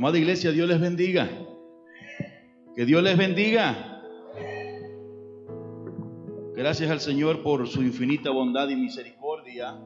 [0.00, 1.28] Amada iglesia, Dios les bendiga.
[2.74, 4.02] Que Dios les bendiga.
[6.56, 9.78] Gracias al Señor por su infinita bondad y misericordia.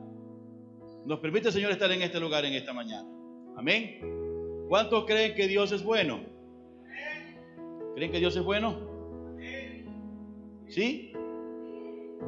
[1.04, 3.08] Nos permite, Señor, estar en este lugar en esta mañana.
[3.56, 3.98] Amén.
[4.68, 6.20] ¿Cuántos creen que Dios es bueno?
[7.96, 8.78] ¿Creen que Dios es bueno?
[10.68, 11.12] ¿Sí?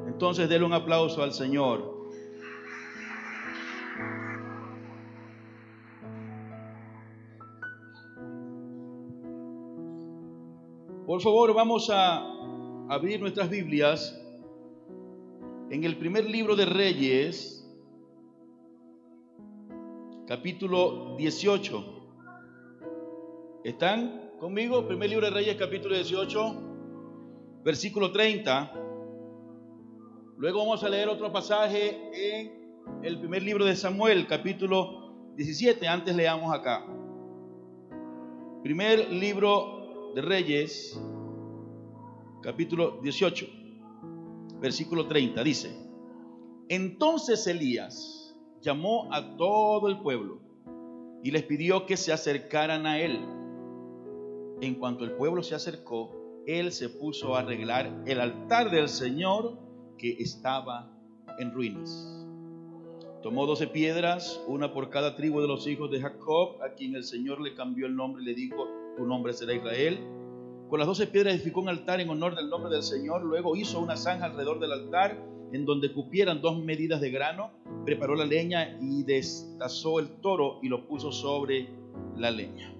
[0.08, 1.95] Entonces denle un aplauso al Señor.
[11.06, 12.18] Por favor, vamos a
[12.88, 14.20] abrir nuestras Biblias
[15.70, 17.64] en el primer libro de Reyes,
[20.26, 21.84] capítulo 18.
[23.62, 24.88] ¿Están conmigo?
[24.88, 28.72] Primer libro de Reyes, capítulo 18, versículo 30.
[30.38, 35.86] Luego vamos a leer otro pasaje en el primer libro de Samuel, capítulo 17.
[35.86, 36.84] Antes leamos acá.
[38.64, 39.75] Primer libro
[40.16, 40.98] de Reyes,
[42.40, 43.46] capítulo 18,
[44.62, 45.76] versículo 30, dice,
[46.70, 50.40] entonces Elías llamó a todo el pueblo
[51.22, 53.20] y les pidió que se acercaran a él.
[54.62, 59.58] En cuanto el pueblo se acercó, él se puso a arreglar el altar del Señor
[59.98, 60.96] que estaba
[61.38, 62.26] en ruinas.
[63.22, 67.04] Tomó doce piedras, una por cada tribu de los hijos de Jacob, a quien el
[67.04, 69.98] Señor le cambió el nombre y le dijo, tu nombre será Israel.
[70.68, 73.24] Con las doce piedras edificó un altar en honor del nombre del Señor.
[73.24, 77.52] Luego hizo una zanja alrededor del altar en donde cupieran dos medidas de grano.
[77.84, 81.68] Preparó la leña y destazó el toro y lo puso sobre
[82.16, 82.74] la leña.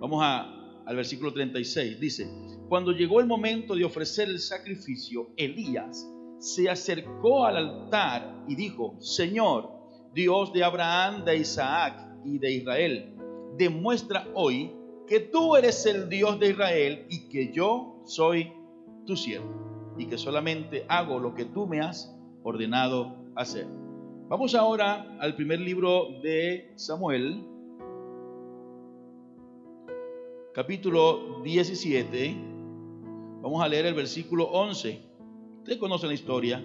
[0.00, 2.00] Vamos a, al versículo 36.
[2.00, 2.30] Dice,
[2.68, 8.96] cuando llegó el momento de ofrecer el sacrificio, Elías se acercó al altar y dijo,
[9.00, 9.70] Señor,
[10.14, 13.16] Dios de Abraham, de Isaac y de Israel,
[13.58, 14.72] demuestra hoy
[15.06, 18.52] que tú eres el Dios de Israel y que yo soy
[19.06, 23.66] tu siervo y que solamente hago lo que tú me has ordenado hacer.
[24.28, 27.44] Vamos ahora al primer libro de Samuel,
[30.54, 32.36] capítulo 17.
[33.42, 35.02] Vamos a leer el versículo 11.
[35.58, 36.64] Ustedes conocen la historia,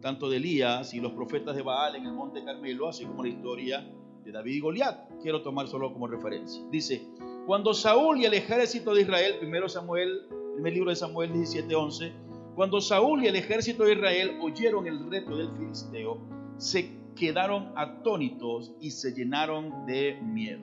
[0.00, 3.28] tanto de Elías y los profetas de Baal en el monte Carmelo, así como la
[3.28, 3.86] historia
[4.24, 5.20] de David y Goliat.
[5.22, 6.62] Quiero tomar solo como referencia.
[6.70, 7.06] Dice,
[7.48, 12.12] cuando Saúl y el ejército de Israel, primero Samuel, primer libro de Samuel 17:11,
[12.54, 16.18] cuando Saúl y el ejército de Israel oyeron el reto del filisteo,
[16.58, 20.60] se quedaron atónitos y se llenaron de miedo.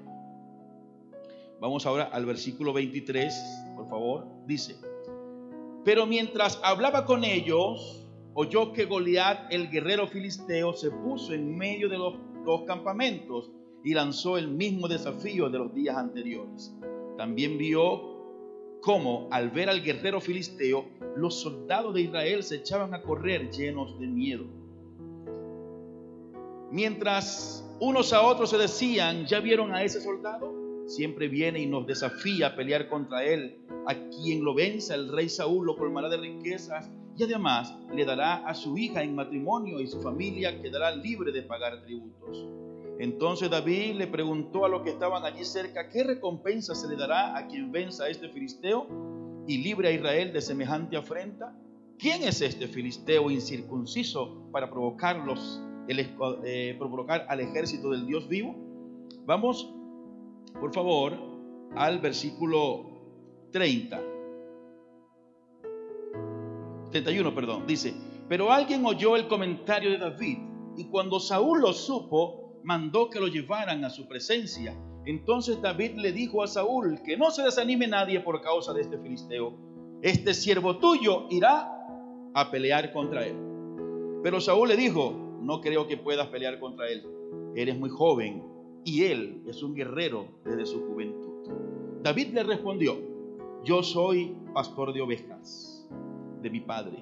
[1.60, 3.34] Vamos ahora al versículo 23,
[3.76, 4.28] por favor.
[4.46, 4.76] Dice,
[5.84, 11.90] pero mientras hablaba con ellos, oyó que Goliat, el guerrero filisteo, se puso en medio
[11.90, 12.14] de los
[12.46, 13.50] dos campamentos
[13.86, 16.76] y lanzó el mismo desafío de los días anteriores.
[17.18, 18.16] También vio
[18.82, 20.86] cómo al ver al guerrero filisteo,
[21.16, 24.46] los soldados de Israel se echaban a correr llenos de miedo.
[26.72, 30.52] Mientras unos a otros se decían, ¿ya vieron a ese soldado?
[30.88, 33.60] Siempre viene y nos desafía a pelear contra él.
[33.86, 38.48] A quien lo venza, el rey Saúl lo colmará de riquezas y además le dará
[38.48, 42.48] a su hija en matrimonio y su familia quedará libre de pagar tributos.
[43.00, 47.38] Entonces David le preguntó a los que estaban allí cerca, ¿qué recompensa se le dará
[47.38, 48.88] a quien venza a este filisteo
[49.48, 51.54] y libre a Israel de semejante afrenta?
[51.98, 58.56] ¿Quién es este filisteo incircunciso para provocarlos, eh, provocar al ejército del Dios vivo?
[59.26, 59.74] Vamos,
[60.60, 61.14] por favor,
[61.76, 62.86] al versículo
[63.52, 64.02] 30.
[66.92, 67.68] 31, perdón.
[67.68, 67.94] Dice,
[68.30, 70.38] pero alguien oyó el comentario de David
[70.78, 74.76] y cuando Saúl lo supo, mandó que lo llevaran a su presencia.
[75.06, 78.98] Entonces David le dijo a Saúl, que no se desanime nadie por causa de este
[78.98, 79.54] filisteo.
[80.02, 81.72] Este siervo tuyo irá
[82.34, 83.36] a pelear contra él.
[84.24, 87.06] Pero Saúl le dijo, no creo que puedas pelear contra él.
[87.56, 88.44] Eres muy joven
[88.84, 91.52] y él es un guerrero desde su juventud.
[92.02, 92.98] David le respondió,
[93.64, 95.88] yo soy pastor de ovejas
[96.42, 96.98] de mi padre.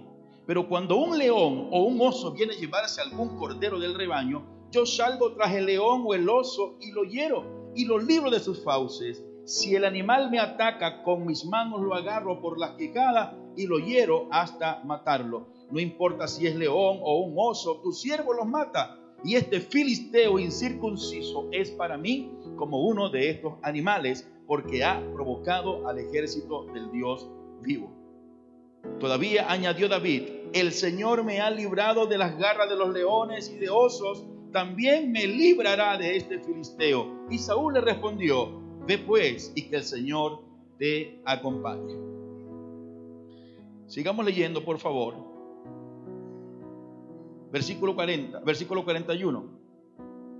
[0.46, 4.88] Pero cuando un león o un oso viene a llevarse algún cordero del rebaño, yo
[4.88, 8.64] salgo tras el león o el oso y lo hiero y lo libro de sus
[8.64, 9.24] fauces.
[9.46, 13.78] Si el animal me ataca, con mis manos lo agarro por las quejadas y lo
[13.78, 15.48] hiero hasta matarlo.
[15.70, 18.98] No importa si es león o un oso, tu siervo los mata.
[19.24, 25.88] Y este filisteo incircunciso es para mí como uno de estos animales, porque ha provocado
[25.88, 27.30] al ejército del Dios
[27.62, 27.92] vivo.
[29.00, 30.24] Todavía añadió David,
[30.54, 35.12] el Señor me ha librado de las garras de los leones y de osos también
[35.12, 37.28] me librará de este filisteo.
[37.30, 40.42] Y Saúl le respondió, Ve pues y que el Señor
[40.78, 41.96] te acompañe.
[43.88, 45.16] Sigamos leyendo, por favor.
[47.52, 49.64] Versículo 40, versículo 41.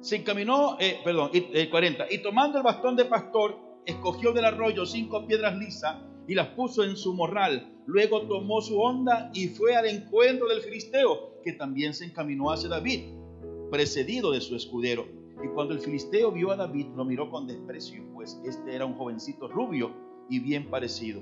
[0.02, 3.56] Se encaminó, eh, perdón, y, 40, y tomando el bastón de pastor,
[3.86, 7.82] escogió del arroyo cinco piedras lisas y las puso en su morral.
[7.86, 12.70] Luego tomó su onda y fue al encuentro del filisteo, que también se encaminó hacia
[12.70, 13.23] David,
[13.72, 15.06] precedido de su escudero.
[15.44, 18.94] Y cuando el filisteo vio a David, lo miró con desprecio, pues este era un
[18.94, 19.92] jovencito rubio
[20.30, 21.22] y bien parecido.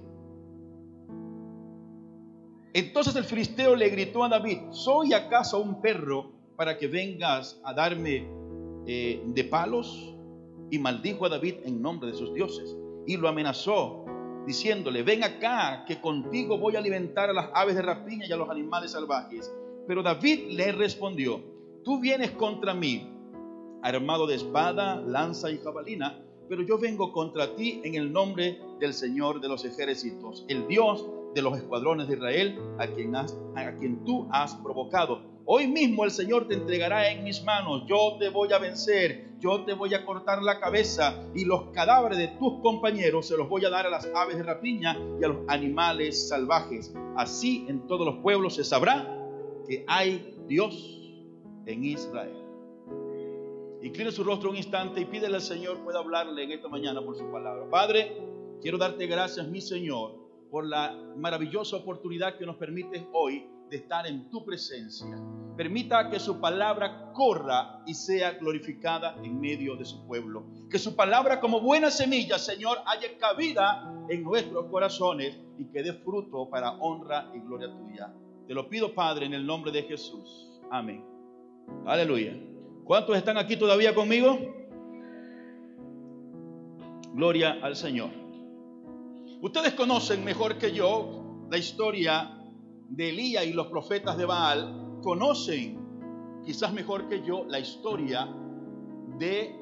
[2.73, 7.73] Entonces el filisteo le gritó a David, ¿soy acaso un perro para que vengas a
[7.73, 8.27] darme
[8.87, 10.15] eh, de palos?
[10.69, 14.05] Y maldijo a David en nombre de sus dioses y lo amenazó
[14.45, 18.37] diciéndole, ven acá, que contigo voy a alimentar a las aves de rapiña y a
[18.37, 19.53] los animales salvajes.
[19.87, 21.41] Pero David le respondió,
[21.83, 23.07] tú vienes contra mí,
[23.81, 28.93] armado de espada, lanza y jabalina, pero yo vengo contra ti en el nombre del
[28.93, 33.71] Señor de los ejércitos, el Dios de los escuadrones de Israel, a quien, has, a
[33.77, 35.21] quien tú has provocado.
[35.45, 39.63] Hoy mismo el Señor te entregará en mis manos, yo te voy a vencer, yo
[39.63, 43.65] te voy a cortar la cabeza y los cadáveres de tus compañeros se los voy
[43.65, 46.93] a dar a las aves de rapiña y a los animales salvajes.
[47.15, 49.17] Así en todos los pueblos se sabrá
[49.67, 51.00] que hay Dios
[51.65, 52.51] en Israel.
[53.81, 57.17] Incline su rostro un instante y pídele al Señor pueda hablarle en esta mañana por
[57.17, 57.67] su palabra.
[57.69, 58.15] Padre,
[58.61, 60.15] quiero darte gracias, mi Señor,
[60.51, 65.17] por la maravillosa oportunidad que nos permites hoy de estar en tu presencia.
[65.57, 70.45] Permita que su palabra corra y sea glorificada en medio de su pueblo.
[70.69, 75.93] Que su palabra como buena semilla, Señor, haya cabida en nuestros corazones y que dé
[75.93, 78.13] fruto para honra y gloria tuya.
[78.47, 80.49] Te lo pido, Padre, en el nombre de Jesús.
[80.69, 81.10] Amén.
[81.85, 82.37] Aleluya.
[82.83, 84.37] ¿Cuántos están aquí todavía conmigo?
[87.13, 88.09] Gloria al Señor.
[89.41, 92.37] Ustedes conocen mejor que yo la historia
[92.89, 95.79] de Elías y los profetas de Baal conocen,
[96.45, 98.27] quizás mejor que yo, la historia
[99.17, 99.55] de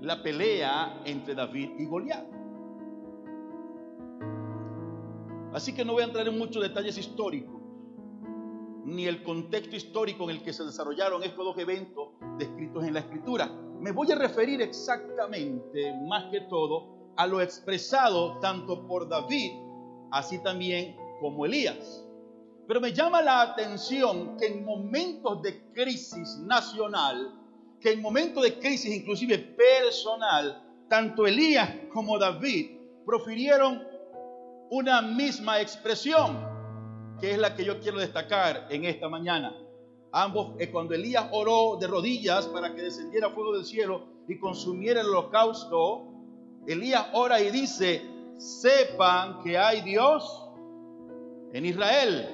[0.00, 2.26] la pelea entre David y Goliat.
[5.52, 7.61] Así que no voy a entrar en muchos detalles históricos,
[8.84, 12.08] ni el contexto histórico en el que se desarrollaron estos dos eventos
[12.38, 13.48] descritos en la escritura.
[13.80, 19.52] Me voy a referir exactamente, más que todo, a lo expresado tanto por David,
[20.10, 22.04] así también como Elías.
[22.66, 27.34] Pero me llama la atención que en momentos de crisis nacional,
[27.80, 33.82] que en momentos de crisis inclusive personal, tanto Elías como David profirieron
[34.70, 36.51] una misma expresión,
[37.22, 39.56] que es la que yo quiero destacar en esta mañana.
[40.10, 45.02] Ambos, eh, cuando Elías oró de rodillas para que descendiera fuego del cielo y consumiera
[45.02, 46.08] el holocausto,
[46.66, 48.02] Elías ora y dice,
[48.38, 50.50] sepan que hay Dios
[51.52, 52.26] en Israel,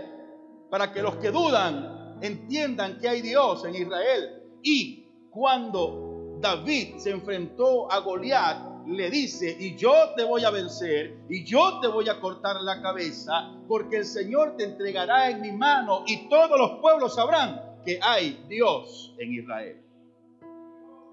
[0.71, 4.43] para que los que dudan entiendan que hay Dios en Israel.
[4.63, 11.19] Y cuando David se enfrentó a Goliat, le dice, y yo te voy a vencer,
[11.29, 15.53] y yo te voy a cortar la cabeza, porque el Señor te entregará en mi
[15.53, 19.83] mano, y todos los pueblos sabrán que hay Dios en Israel.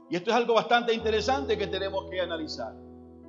[0.09, 2.73] Y esto es algo bastante interesante que tenemos que analizar.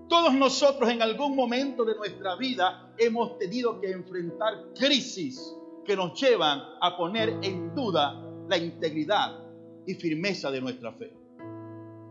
[0.08, 6.20] Todos nosotros en algún momento de nuestra vida hemos tenido que enfrentar crisis que nos
[6.20, 9.40] llevan a poner en duda la integridad
[9.86, 11.25] y firmeza de nuestra fe.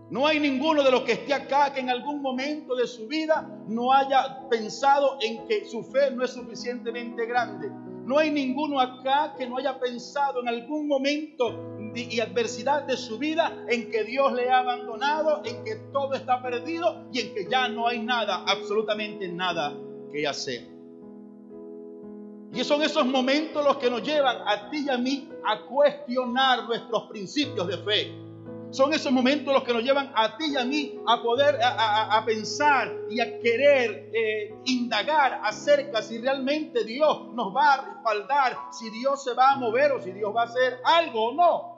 [0.10, 3.50] No hay ninguno de los que esté acá que en algún momento de su vida
[3.68, 7.72] no haya pensado en que su fe no es suficientemente grande.
[8.06, 13.18] No hay ninguno acá que no haya pensado en algún momento y adversidad de su
[13.18, 17.48] vida en que Dios le ha abandonado, en que todo está perdido y en que
[17.50, 19.74] ya no hay nada, absolutamente nada
[20.12, 20.68] que hacer.
[22.54, 26.66] Y son esos momentos los que nos llevan a ti y a mí a cuestionar
[26.66, 28.25] nuestros principios de fe.
[28.72, 32.24] Son esos momentos los que nos llevan a ti y a mí a poder a,
[32.26, 38.90] pensar y a querer eh, indagar acerca si realmente Dios nos va a respaldar, si
[38.90, 41.76] Dios se va a mover o si Dios va a hacer algo o no.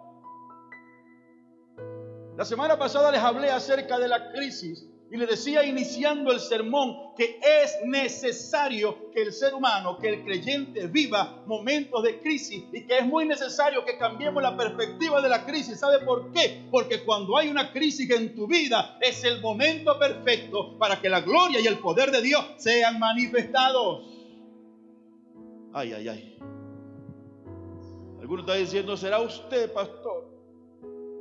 [2.38, 7.14] La semana pasada les hablé acerca de la crisis y les decía iniciando el sermón
[7.16, 12.86] que es necesario que el ser humano, que el creyente viva momentos de crisis y
[12.86, 15.80] que es muy necesario que cambiemos la perspectiva de la crisis.
[15.80, 16.68] ¿Sabe por qué?
[16.70, 21.22] Porque cuando hay una crisis en tu vida es el momento perfecto para que la
[21.22, 24.06] gloria y el poder de Dios sean manifestados.
[25.74, 26.38] Ay, ay, ay.
[28.20, 30.28] Alguno está diciendo, ¿será usted, pastor?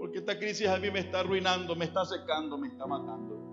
[0.00, 3.45] Porque esta crisis a mí me está arruinando, me está secando, me está matando.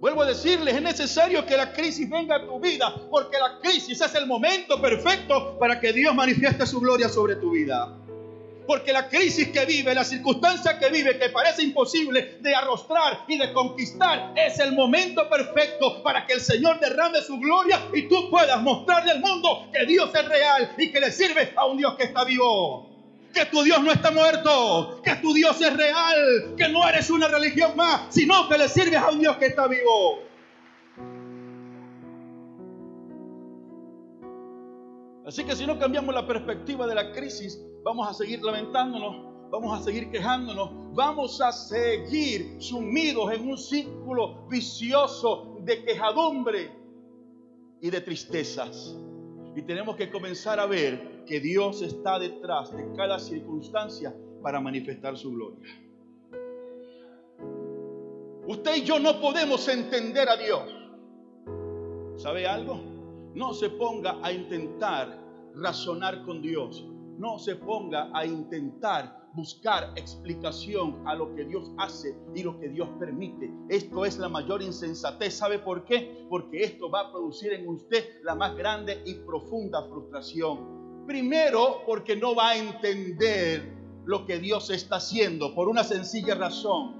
[0.00, 4.00] Vuelvo a decirles, es necesario que la crisis venga a tu vida, porque la crisis
[4.00, 7.98] es el momento perfecto para que Dios manifieste su gloria sobre tu vida.
[8.64, 13.38] Porque la crisis que vive, la circunstancia que vive, que parece imposible de arrostrar y
[13.38, 18.30] de conquistar, es el momento perfecto para que el Señor derrame su gloria y tú
[18.30, 21.96] puedas mostrarle al mundo que Dios es real y que le sirve a un Dios
[21.96, 22.87] que está vivo
[23.38, 27.28] que tu Dios no está muerto, que tu Dios es real, que no eres una
[27.28, 30.22] religión más, sino que le sirves a un Dios que está vivo.
[35.24, 39.78] Así que si no cambiamos la perspectiva de la crisis, vamos a seguir lamentándonos, vamos
[39.78, 46.72] a seguir quejándonos, vamos a seguir sumidos en un círculo vicioso de quejadumbre
[47.80, 48.96] y de tristezas.
[49.58, 55.16] Y tenemos que comenzar a ver que Dios está detrás de cada circunstancia para manifestar
[55.16, 55.68] su gloria.
[58.46, 62.22] Usted y yo no podemos entender a Dios.
[62.22, 62.80] ¿Sabe algo?
[63.34, 65.18] No se ponga a intentar
[65.56, 66.86] razonar con Dios.
[67.18, 72.68] No se ponga a intentar buscar explicación a lo que Dios hace y lo que
[72.68, 73.50] Dios permite.
[73.68, 75.34] Esto es la mayor insensatez.
[75.34, 76.26] ¿Sabe por qué?
[76.28, 81.04] Porque esto va a producir en usted la más grande y profunda frustración.
[81.06, 86.96] Primero, porque no va a entender lo que Dios está haciendo por una sencilla razón.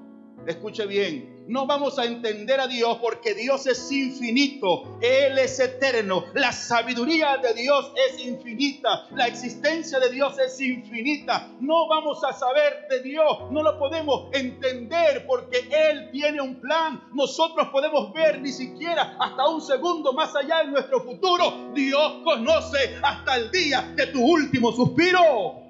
[0.47, 6.25] Escuche bien, no vamos a entender a Dios porque Dios es infinito, Él es eterno,
[6.35, 11.51] la sabiduría de Dios es infinita, la existencia de Dios es infinita.
[11.61, 17.03] No vamos a saber de Dios, no lo podemos entender porque Él tiene un plan.
[17.15, 21.73] Nosotros podemos ver ni siquiera hasta un segundo más allá en nuestro futuro.
[21.75, 25.63] Dios conoce hasta el día de tu último suspiro.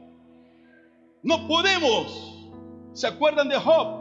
[1.23, 2.35] No podemos.
[2.95, 3.98] ¿Se acuerdan de Job?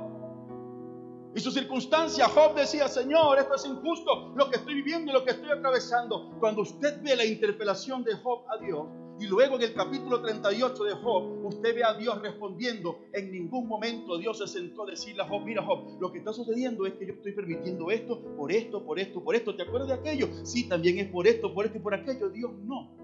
[1.36, 5.24] Y su circunstancia, Job decía, Señor, esto es injusto, lo que estoy viviendo y lo
[5.24, 6.32] que estoy atravesando.
[6.40, 8.88] Cuando usted ve la interpelación de Job a Dios,
[9.20, 13.68] y luego en el capítulo 38 de Job, usted ve a Dios respondiendo, en ningún
[13.68, 16.94] momento Dios se sentó a decirle a Job, mira Job, lo que está sucediendo es
[16.94, 19.56] que yo estoy permitiendo esto, por esto, por esto, por esto.
[19.56, 20.28] ¿Te acuerdas de aquello?
[20.44, 22.30] Sí, también es por esto, por esto y por aquello.
[22.30, 22.96] Dios no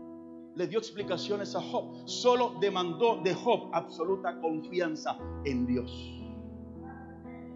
[0.55, 6.22] le dio explicaciones a Job, solo demandó de Job absoluta confianza en Dios.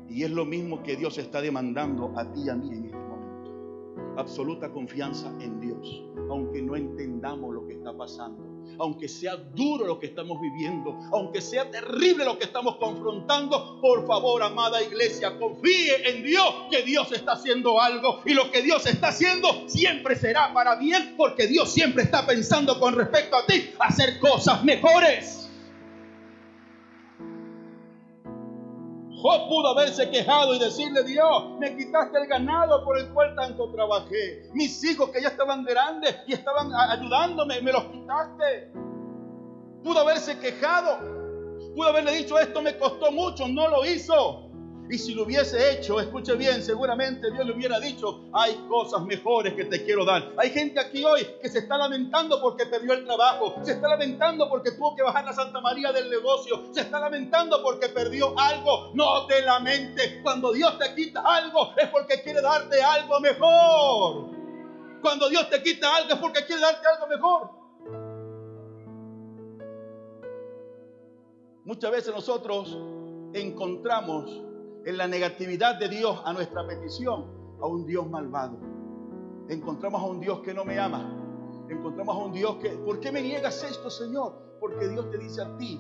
[0.09, 2.97] Y es lo mismo que Dios está demandando a ti y a mí en este
[2.97, 4.17] momento.
[4.17, 8.43] Absoluta confianza en Dios, aunque no entendamos lo que está pasando,
[8.79, 14.07] aunque sea duro lo que estamos viviendo, aunque sea terrible lo que estamos confrontando, por
[14.07, 18.85] favor, amada iglesia, confíe en Dios, que Dios está haciendo algo y lo que Dios
[18.87, 23.71] está haciendo siempre será para bien, porque Dios siempre está pensando con respecto a ti
[23.79, 25.46] hacer cosas mejores.
[29.19, 33.71] Job pudo haberse quejado y decirle, Dios, me quitaste el ganado por el cual tanto
[33.71, 34.47] trabajé.
[34.53, 38.71] Mis hijos que ya estaban grandes y estaban ayudándome, me los quitaste.
[39.83, 41.00] Pudo haberse quejado.
[41.75, 44.46] Pudo haberle dicho, esto me costó mucho, no lo hizo.
[44.89, 49.53] Y si lo hubiese hecho, escuche bien, seguramente Dios le hubiera dicho, hay cosas mejores
[49.53, 50.32] que te quiero dar.
[50.38, 54.48] Hay gente aquí hoy que se está lamentando porque perdió el trabajo, se está lamentando
[54.48, 58.91] porque tuvo que bajar la Santa María del negocio, se está lamentando porque perdió algo.
[58.94, 60.20] No te lamentes.
[60.24, 64.38] Cuando Dios te quita algo es porque quiere darte algo mejor.
[65.01, 67.50] Cuando Dios te quita algo es porque quiere darte algo mejor.
[71.65, 72.77] Muchas veces nosotros
[73.34, 74.46] encontramos
[74.88, 77.25] en la negatividad de Dios a nuestra petición
[77.60, 78.58] a un Dios malvado.
[79.50, 81.65] Encontramos a un Dios que no me ama.
[81.70, 84.58] Encontramos a un Dios que, ¿por qué me niegas esto, Señor?
[84.62, 85.77] Porque Dios te dice a ti,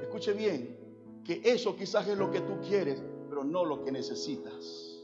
[0.00, 5.00] escuche bien, que eso quizás es lo que tú quieres, pero no lo que necesitas.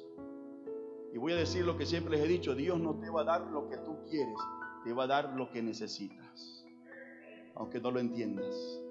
[1.12, 3.25] Y voy a decir lo que siempre les he dicho, Dios no te va a
[3.25, 4.35] dar lo que tú quieres,
[4.83, 6.66] te va a dar lo que necesitas,
[7.54, 8.83] aunque no lo entiendas.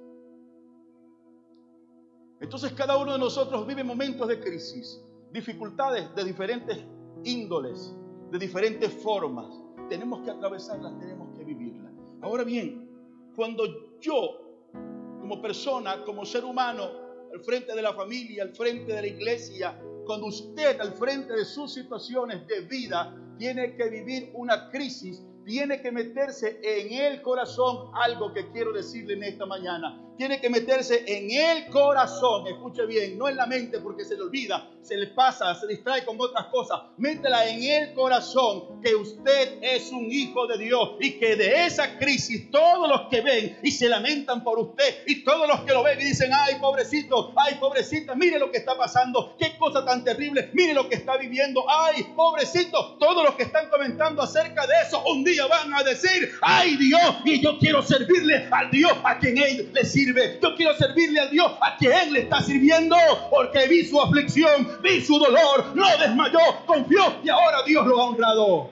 [2.44, 6.78] Entonces cada uno de nosotros vive momentos de crisis, dificultades de diferentes
[7.24, 7.96] índoles,
[8.32, 9.46] de diferentes formas.
[9.88, 11.94] Tenemos que atravesarlas, tenemos que vivirlas.
[12.22, 12.90] Ahora bien,
[13.34, 14.74] cuando yo,
[15.22, 16.90] como persona, como ser humano,
[17.34, 21.46] al frente de la familia, al frente de la iglesia, cuando usted al frente de
[21.46, 27.90] sus situaciones de vida tiene que vivir una crisis, tiene que meterse en el corazón
[27.94, 32.48] algo que quiero decirle en esta mañana tiene que meterse en el corazón.
[32.48, 36.06] Escuche bien, no en la mente porque se le olvida, se le pasa, se distrae
[36.06, 36.82] con otras cosas.
[36.98, 41.98] Métela en el corazón que usted es un hijo de Dios y que de esa
[41.98, 45.84] crisis todos los que ven y se lamentan por usted y todos los que lo
[45.84, 50.04] ven y dicen, ay pobrecito, ay pobrecita, mire lo que está pasando, qué cosa tan
[50.04, 54.74] terrible, mire lo que está viviendo, ay pobrecito, todos los que están comentando acerca de
[54.86, 59.18] eso un día van a decir, ay Dios, y yo quiero servirle al Dios a
[59.18, 60.03] quien Él le sirve,
[60.42, 62.96] yo quiero servirle al Dios a quien le está sirviendo,
[63.30, 68.06] porque vi su aflicción, vi su dolor, no desmayó, confió y ahora Dios lo ha
[68.06, 68.70] honrado.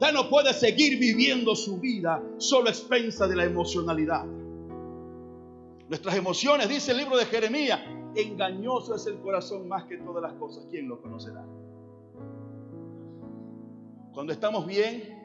[0.00, 4.24] Ya no puede seguir viviendo su vida solo a expensa de la emocionalidad.
[5.88, 7.80] Nuestras emociones, dice el libro de Jeremías,
[8.14, 10.66] engañoso es el corazón más que todas las cosas.
[10.70, 11.44] ¿Quién lo conocerá?
[14.12, 15.17] Cuando estamos bien,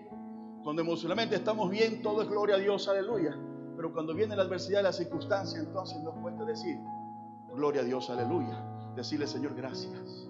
[0.63, 3.38] cuando emocionalmente estamos bien, todo es gloria a Dios, aleluya.
[3.75, 6.77] Pero cuando viene la adversidad y la circunstancia, entonces nos cuesta decir,
[7.53, 8.63] gloria a Dios, aleluya.
[8.96, 10.29] Decirle, Señor, gracias.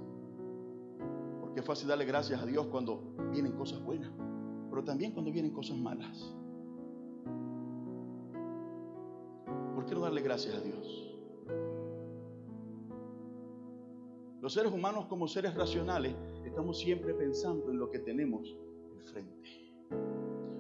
[1.40, 4.12] Porque es fácil darle gracias a Dios cuando vienen cosas buenas,
[4.70, 6.34] pero también cuando vienen cosas malas.
[9.76, 11.10] ¿Por qué no darle gracias a Dios?
[14.42, 18.58] Los seres humanos como seres racionales estamos siempre pensando en lo que tenemos
[18.98, 19.63] enfrente.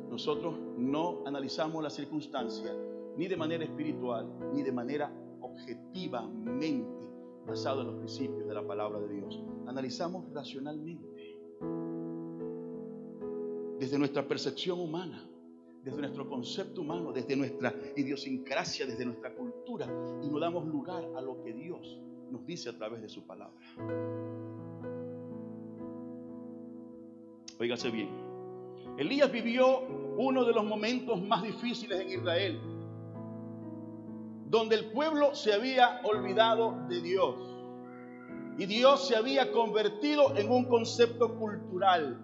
[0.09, 2.75] Nosotros no analizamos las circunstancias
[3.17, 5.11] ni de manera espiritual ni de manera
[5.41, 7.09] objetivamente
[7.45, 9.39] basado en los principios de la palabra de Dios.
[9.67, 11.39] Analizamos racionalmente
[13.79, 15.29] desde nuestra percepción humana
[15.83, 19.85] desde nuestro concepto humano, desde nuestra idiosincrasia, desde nuestra cultura,
[20.23, 21.99] y no damos lugar a lo que Dios
[22.31, 23.53] nos dice a través de su palabra.
[27.59, 28.32] Óigase bien.
[28.97, 29.81] Elías vivió
[30.17, 32.61] uno de los momentos más difíciles en Israel,
[34.49, 37.35] donde el pueblo se había olvidado de Dios
[38.57, 42.19] y Dios se había convertido en un concepto cultural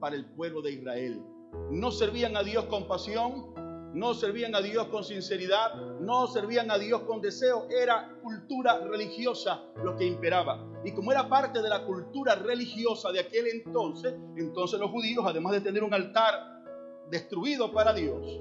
[0.00, 1.22] para el pueblo de Israel.
[1.70, 3.54] No servían a Dios con pasión,
[3.94, 9.62] no servían a Dios con sinceridad, no servían a Dios con deseo, era cultura religiosa
[9.82, 10.66] lo que imperaba.
[10.84, 15.52] Y como era parte de la cultura religiosa de aquel entonces, entonces los judíos, además
[15.52, 16.64] de tener un altar
[17.08, 18.40] destruido para Dios,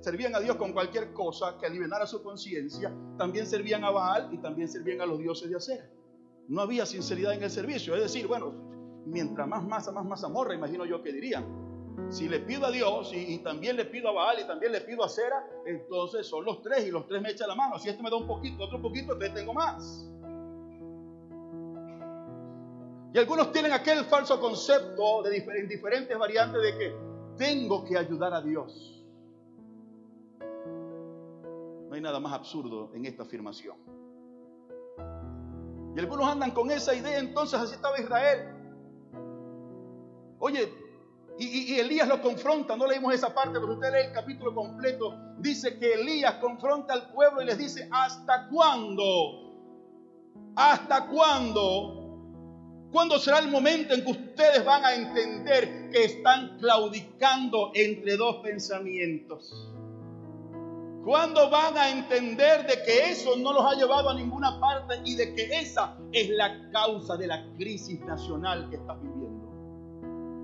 [0.00, 4.38] servían a Dios con cualquier cosa que aliviara su conciencia, también servían a Baal y
[4.38, 5.86] también servían a los dioses de acera.
[6.48, 8.54] No había sinceridad en el servicio, es decir, bueno,
[9.04, 11.65] mientras más masa, más masa morra, imagino yo que dirían.
[12.08, 15.04] Si le pido a Dios y, también le pido a Baal y también le pido
[15.04, 17.78] a Cera, entonces son los tres y los tres me echan la mano.
[17.78, 20.08] Si este me da un poquito, otro poquito, entonces tengo más.
[23.12, 25.30] Y algunos tienen aquel falso concepto de
[25.66, 26.94] diferentes variantes de que
[27.36, 29.04] tengo que ayudar a Dios.
[31.88, 33.76] No hay nada más absurdo en esta afirmación.
[35.94, 38.52] Y algunos andan con esa idea, entonces así estaba Israel.
[40.38, 40.70] Oye,
[41.38, 45.14] y, Elías lo confronta, no leímos esa parte, pero usted lee el capítulo completo.
[45.38, 49.04] Dice que Elías confronta al pueblo y les dice, ¿hasta cuándo?
[50.54, 52.06] ¿Hasta cuándo?
[52.90, 58.36] ¿Cuándo será el momento en que ustedes van a entender que están claudicando entre dos
[58.36, 59.70] pensamientos?
[61.04, 65.14] ¿Cuándo van a entender de que eso no los ha llevado a ninguna parte y
[65.14, 69.25] de que esa es la causa de la crisis nacional que está viviendo?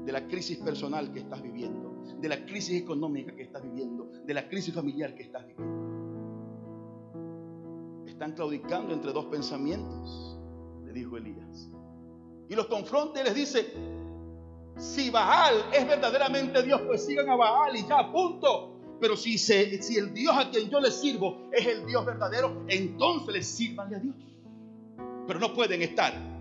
[0.05, 4.35] De la crisis personal que estás viviendo, de la crisis económica que estás viviendo, de
[4.35, 5.93] la crisis familiar que estás viviendo.
[8.07, 10.39] Están claudicando entre dos pensamientos,
[10.85, 11.71] le dijo Elías.
[12.49, 13.73] Y los confronta y les dice,
[14.77, 18.71] si Baal es verdaderamente Dios, pues sigan a Baal y ya, punto.
[19.01, 23.47] Pero si, el Dios a quien yo les sirvo es el Dios verdadero, entonces les
[23.47, 24.15] sirvan a Dios.
[25.27, 26.32] Pero no pueden estar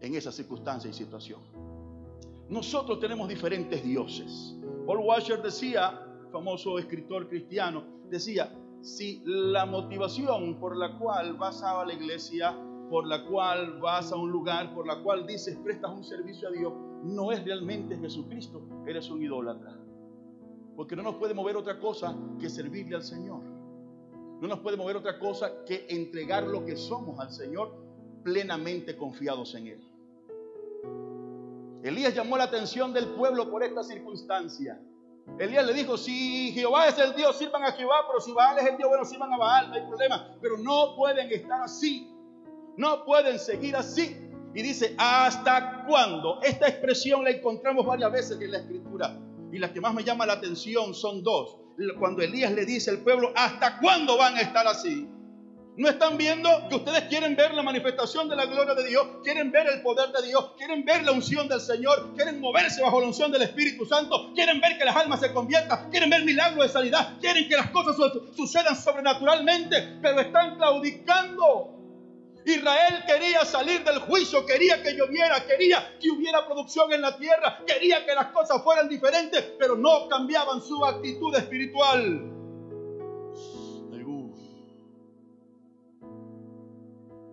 [0.00, 1.40] en esa circunstancia y situación.
[2.48, 4.56] Nosotros tenemos diferentes dioses.
[4.86, 6.00] Paul Washer decía,
[6.32, 12.56] famoso escritor cristiano, decía, si la motivación por la cual vas a la iglesia,
[12.88, 16.50] por la cual vas a un lugar, por la cual dices prestas un servicio a
[16.50, 16.72] Dios,
[17.04, 19.78] no es realmente Jesucristo, eres un idólatra.
[20.76, 23.42] Porque no nos puede mover otra cosa que servirle al Señor.
[24.40, 27.74] No nos puede mover otra cosa que entregar lo que somos al Señor
[28.24, 29.89] plenamente confiados en Él.
[31.82, 34.80] Elías llamó la atención del pueblo por esta circunstancia.
[35.38, 38.66] Elías le dijo, si Jehová es el Dios, sirvan a Jehová, pero si Baal es
[38.66, 40.36] el Dios, bueno, sirvan a Baal, no hay problema.
[40.40, 42.10] Pero no pueden estar así.
[42.76, 44.16] No pueden seguir así.
[44.54, 46.40] Y dice, ¿hasta cuándo?
[46.42, 49.18] Esta expresión la encontramos varias veces en la escritura.
[49.52, 51.56] Y las que más me llama la atención son dos.
[51.98, 55.08] Cuando Elías le dice al pueblo, ¿hasta cuándo van a estar así?
[55.76, 59.06] ¿No están viendo que ustedes quieren ver la manifestación de la gloria de Dios?
[59.22, 60.50] ¿Quieren ver el poder de Dios?
[60.58, 62.12] ¿Quieren ver la unción del Señor?
[62.14, 64.32] ¿Quieren moverse bajo la unción del Espíritu Santo?
[64.34, 65.88] ¿Quieren ver que las almas se conviertan?
[65.90, 67.18] ¿Quieren ver milagros de sanidad?
[67.20, 67.96] ¿Quieren que las cosas
[68.36, 69.98] sucedan sobrenaturalmente?
[70.02, 71.76] Pero están claudicando.
[72.44, 77.60] Israel quería salir del juicio, quería que lloviera, quería que hubiera producción en la tierra,
[77.66, 82.39] quería que las cosas fueran diferentes, pero no cambiaban su actitud espiritual.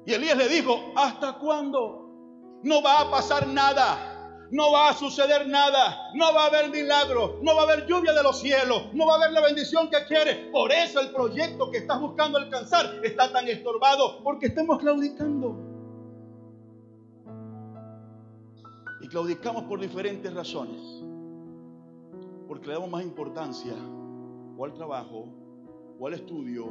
[0.07, 2.59] Y Elías le dijo, ¿hasta cuándo?
[2.63, 4.13] No va a pasar nada.
[4.49, 8.13] No va a suceder nada, no va a haber milagro, no va a haber lluvia
[8.13, 10.49] de los cielos, no va a haber la bendición que quiere.
[10.53, 15.57] Por eso el proyecto que estás buscando alcanzar está tan estorbado, porque estamos claudicando.
[19.01, 20.81] Y claudicamos por diferentes razones.
[22.47, 23.73] Porque le damos más importancia
[24.57, 25.25] o al trabajo,
[25.99, 26.69] o al estudio,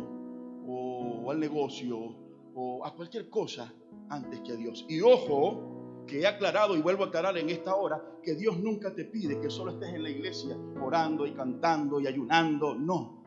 [0.66, 2.25] o al negocio,
[2.56, 3.72] o a cualquier cosa
[4.08, 4.84] antes que a Dios.
[4.88, 8.94] Y ojo, que he aclarado y vuelvo a aclarar en esta hora, que Dios nunca
[8.94, 12.74] te pide que solo estés en la iglesia orando y cantando y ayunando.
[12.74, 13.22] No.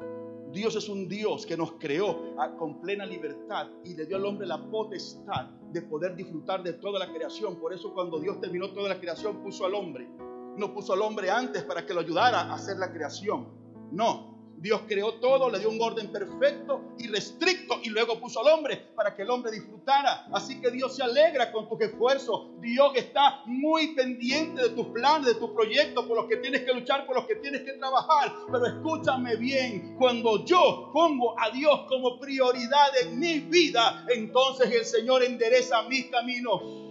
[0.52, 4.48] Dios es un Dios que nos creó con plena libertad y le dio al hombre
[4.48, 7.58] la potestad de poder disfrutar de toda la creación.
[7.58, 10.10] Por eso cuando Dios terminó toda la creación puso al hombre.
[10.58, 13.48] No puso al hombre antes para que lo ayudara a hacer la creación.
[13.92, 18.54] No, Dios creó todo, le dio un orden perfecto y restricto y luego puso al
[18.54, 20.28] hombre para que el hombre disfrutara.
[20.34, 22.48] Así que Dios se alegra con tus esfuerzos.
[22.60, 26.74] Dios está muy pendiente de tus planes, de tus proyectos, por los que tienes que
[26.74, 28.34] luchar, por los que tienes que trabajar.
[28.52, 34.86] Pero escúchame bien, cuando yo pongo a Dios como prioridad en mi vida, entonces el
[34.86, 36.89] Señor endereza mis caminos.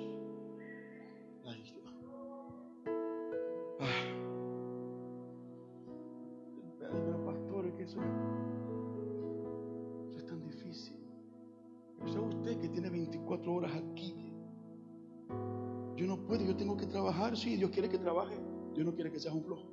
[7.88, 8.00] Eso,
[10.14, 10.94] es tan difícil.
[11.96, 14.14] Pero sabe usted que tiene 24 horas aquí.
[15.96, 17.34] Yo no puedo, yo tengo que trabajar.
[17.34, 18.36] Sí, Dios quiere que trabaje.
[18.74, 19.70] Dios no quiere que seas un flojo.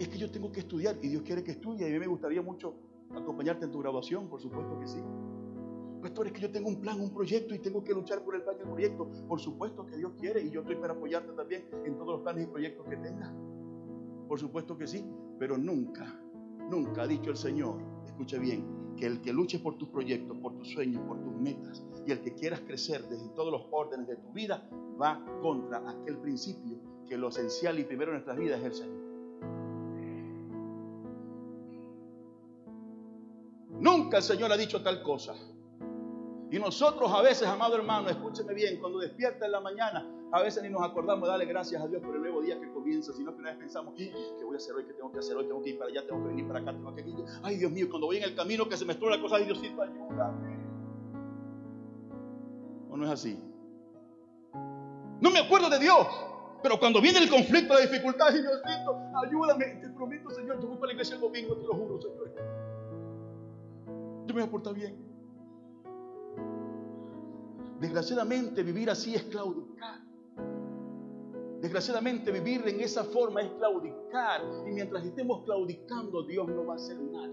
[0.00, 1.86] Es que yo tengo que estudiar y Dios quiere que estudie.
[1.86, 2.74] Y a mí me gustaría mucho
[3.14, 5.00] acompañarte en tu graduación, por supuesto que sí.
[6.02, 8.42] Pastor, es que yo tengo un plan, un proyecto y tengo que luchar por el
[8.42, 9.08] plan del proyecto.
[9.28, 12.44] Por supuesto que Dios quiere y yo estoy para apoyarte también en todos los planes
[12.44, 13.32] y proyectos que tengas.
[14.26, 15.04] Por supuesto que sí,
[15.38, 16.20] pero nunca
[16.68, 20.56] Nunca ha dicho el Señor, escuche bien, que el que luche por tus proyectos, por
[20.58, 24.16] tus sueños, por tus metas y el que quieras crecer desde todos los órdenes de
[24.16, 24.68] tu vida
[25.00, 26.76] va contra aquel principio
[27.08, 29.08] que lo esencial y primero en nuestras vidas es el Señor.
[33.80, 35.34] Nunca el Señor ha dicho tal cosa.
[36.50, 40.62] Y nosotros a veces, amado hermano, escúcheme bien, cuando despierta en la mañana, a veces
[40.62, 43.32] ni nos acordamos de darle gracias a Dios por el nuevo día que comienza, sino
[43.32, 44.12] que una vez pensamos, ¿qué
[44.44, 44.84] voy a hacer hoy?
[44.84, 45.46] ¿Qué tengo que hacer hoy?
[45.46, 47.24] Tengo que ir para allá, tengo que venir para acá, tengo que ir.
[47.42, 49.44] Ay, Dios mío, cuando voy en el camino que se me estrella la cosa, ay,
[49.46, 50.58] Diosito, ayúdame.
[52.90, 53.42] ¿O no es así?
[55.20, 56.06] No me acuerdo de Dios.
[56.62, 59.64] Pero cuando viene el conflicto, la dificultad, ay, Diosito, ayúdame.
[59.80, 62.34] Te prometo, Señor, yo voy para la iglesia el domingo, te lo juro, Señor.
[64.26, 65.08] Yo me voy a portar bien.
[67.80, 70.07] Desgraciadamente, vivir así es claudicar.
[71.60, 76.76] Desgraciadamente vivir en esa forma es claudicar y mientras estemos claudicando Dios no va a
[76.76, 77.28] hacer nada.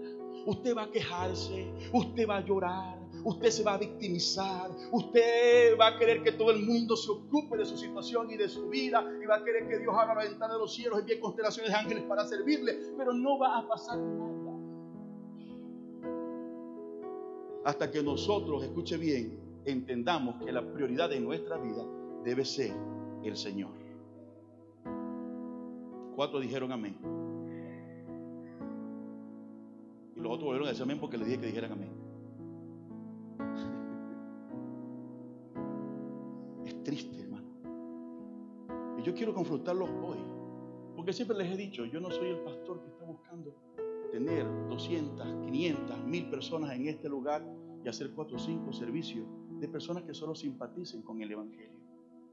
[0.46, 5.88] Usted va a quejarse, usted va a llorar, usted se va a victimizar, usted va
[5.88, 9.04] a querer que todo el mundo se ocupe de su situación y de su vida
[9.22, 11.70] y va a querer que Dios abra la ventana de los cielos y envíe constelaciones
[11.70, 14.36] de ángeles para servirle, pero no va a pasar nada.
[17.64, 21.84] Hasta que nosotros, escuche bien, entendamos que la prioridad de nuestra vida
[22.24, 22.72] debe ser
[23.24, 23.85] el Señor.
[26.16, 26.96] Cuatro dijeron amén.
[30.16, 31.90] Y los otros volvieron a decir amén porque les dije que dijeran amén.
[36.64, 37.46] Es triste, hermano.
[38.98, 40.16] Y yo quiero confrontarlos hoy.
[40.96, 43.54] Porque siempre les he dicho, yo no soy el pastor que está buscando
[44.10, 47.46] tener 200, 500, 1000 personas en este lugar
[47.84, 49.26] y hacer cuatro o cinco servicios
[49.60, 51.78] de personas que solo simpaticen con el Evangelio.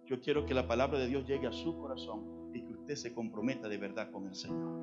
[0.06, 3.14] Yo quiero que la palabra de Dios llegue a su corazón y que usted se
[3.14, 4.78] comprometa de verdad con el Señor.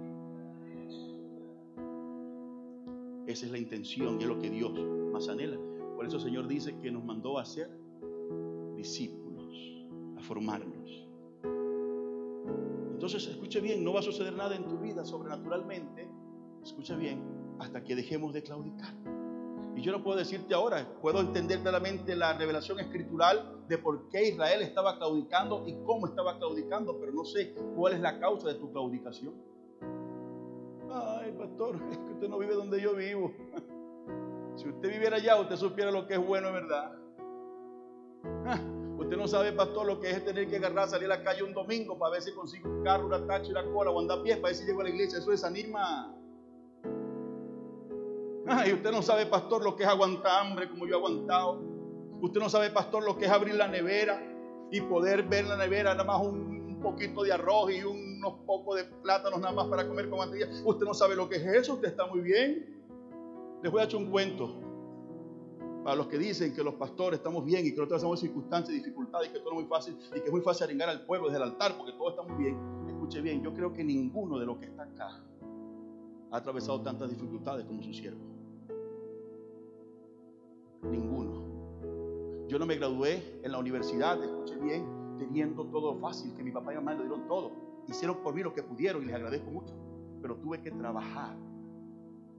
[3.27, 4.73] Esa es la intención y es lo que Dios
[5.13, 5.59] más anhela.
[5.97, 7.69] Por eso el Señor dice que nos mandó a ser
[8.75, 9.55] discípulos,
[10.17, 11.07] a formarnos.
[12.93, 16.09] Entonces, escuche bien, no va a suceder nada en tu vida sobrenaturalmente,
[16.63, 17.21] escucha bien,
[17.59, 18.95] hasta que dejemos de claudicar.
[19.77, 24.29] Y yo no puedo decirte ahora, puedo entender claramente la revelación escritural de por qué
[24.29, 28.55] Israel estaba claudicando y cómo estaba claudicando, pero no sé cuál es la causa de
[28.55, 29.35] tu claudicación.
[30.91, 33.33] Ay, pastor, es que usted no vive donde yo vivo.
[34.57, 36.93] Si usted viviera allá, usted supiera lo que es bueno, ¿verdad?
[38.99, 41.55] Usted no sabe, pastor, lo que es tener que agarrar, salir a la calle un
[41.55, 44.37] domingo para ver si consigue un carro, una tacha, una cola o andar a pie
[44.37, 45.19] para ver si llego a la iglesia.
[45.19, 46.15] Eso desanima.
[48.53, 51.63] Ah, y usted no sabe, pastor, lo que es aguantar hambre como yo he aguantado.
[52.21, 54.21] Usted no sabe, pastor, lo que es abrir la nevera
[54.73, 58.85] y poder ver la nevera nada más un, poquito de arroz y unos pocos de
[59.03, 60.51] plátanos nada más para comer con mantequilla.
[60.65, 62.83] Usted no sabe lo que es eso, usted está muy bien.
[63.63, 64.57] Les voy a echar un cuento.
[65.85, 68.81] Para los que dicen que los pastores estamos bien y que nosotros hacemos circunstancias y
[68.81, 71.29] dificultades y que todo es muy fácil y que es muy fácil arengar al pueblo
[71.29, 72.59] desde el altar porque todo está muy bien.
[72.89, 75.23] Escuche bien, yo creo que ninguno de los que está acá
[76.31, 78.40] ha atravesado tantas dificultades como su siervo.
[80.83, 82.47] Ninguno.
[82.49, 86.73] Yo no me gradué en la universidad, escuche bien, teniendo todo fácil, que mi papá
[86.73, 87.53] y mamá le dieron todo.
[87.87, 89.75] Hicieron por mí lo que pudieron y les agradezco mucho.
[90.21, 91.37] Pero tuve que trabajar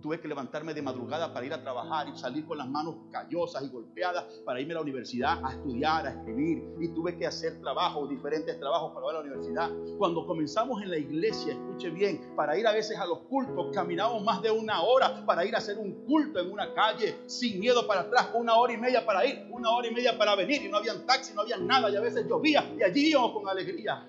[0.01, 3.63] Tuve que levantarme de madrugada para ir a trabajar y salir con las manos callosas
[3.63, 6.63] y golpeadas para irme a la universidad a estudiar, a escribir.
[6.79, 9.69] Y tuve que hacer trabajos, diferentes trabajos para ir a la universidad.
[9.97, 14.23] Cuando comenzamos en la iglesia, escuche bien, para ir a veces a los cultos, caminamos
[14.23, 17.85] más de una hora para ir a hacer un culto en una calle, sin miedo
[17.85, 20.63] para atrás, una hora y media para ir, una hora y media para venir.
[20.63, 23.47] Y no habían taxi, no había nada, y a veces llovía, y allí íbamos con
[23.47, 24.07] alegría.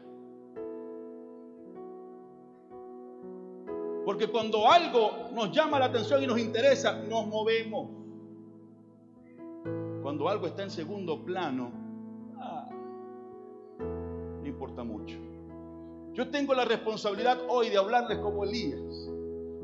[4.05, 7.89] Porque cuando algo nos llama la atención y nos interesa, nos movemos.
[10.03, 11.71] Cuando algo está en segundo plano,
[12.39, 12.69] ah,
[13.79, 15.17] no importa mucho.
[16.13, 18.81] Yo tengo la responsabilidad hoy de hablarles como Elías,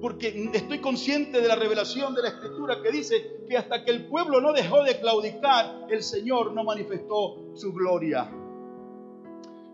[0.01, 4.07] porque estoy consciente de la revelación de la escritura que dice que hasta que el
[4.07, 8.31] pueblo no dejó de claudicar, el Señor no manifestó su gloria.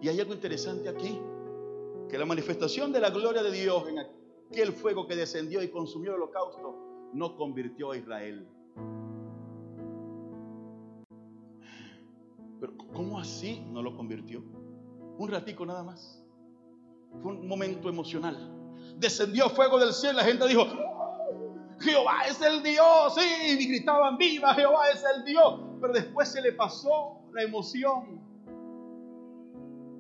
[0.00, 1.20] Y hay algo interesante aquí,
[2.09, 4.24] que la manifestación de la gloria de Dios en aquí
[4.55, 8.49] que el fuego que descendió y consumió el holocausto no convirtió a Israel.
[12.61, 14.43] Pero ¿cómo así no lo convirtió?
[15.19, 16.25] Un ratico nada más.
[17.23, 18.37] Fue un momento emocional.
[18.97, 20.64] Descendió fuego del cielo, la gente dijo,
[21.81, 25.61] Jehová es el Dios, y gritaban, viva, Jehová es el Dios.
[25.81, 28.21] Pero después se le pasó la emoción.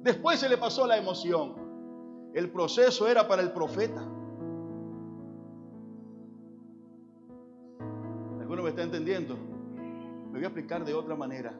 [0.02, 1.54] Después se le pasó la emoción.
[2.34, 4.04] El proceso era para el profeta.
[8.74, 9.36] Está entendiendo?
[10.26, 11.54] Me voy a explicar de otra manera.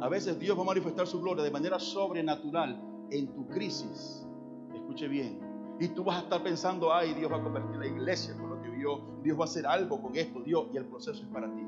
[0.00, 2.78] A veces Dios va a manifestar su gloria de manera sobrenatural
[3.10, 4.26] en tu crisis.
[4.74, 5.40] Escuche bien.
[5.80, 8.60] Y tú vas a estar pensando, ay, Dios va a convertir la iglesia con lo
[8.60, 9.00] que vio.
[9.22, 10.66] Dios va a hacer algo con esto, Dios.
[10.72, 11.62] Y el proceso es para ti.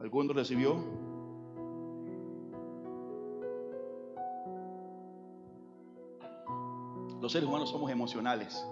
[0.00, 0.76] ¿Alguno recibió?
[7.20, 8.66] Los seres humanos somos emocionales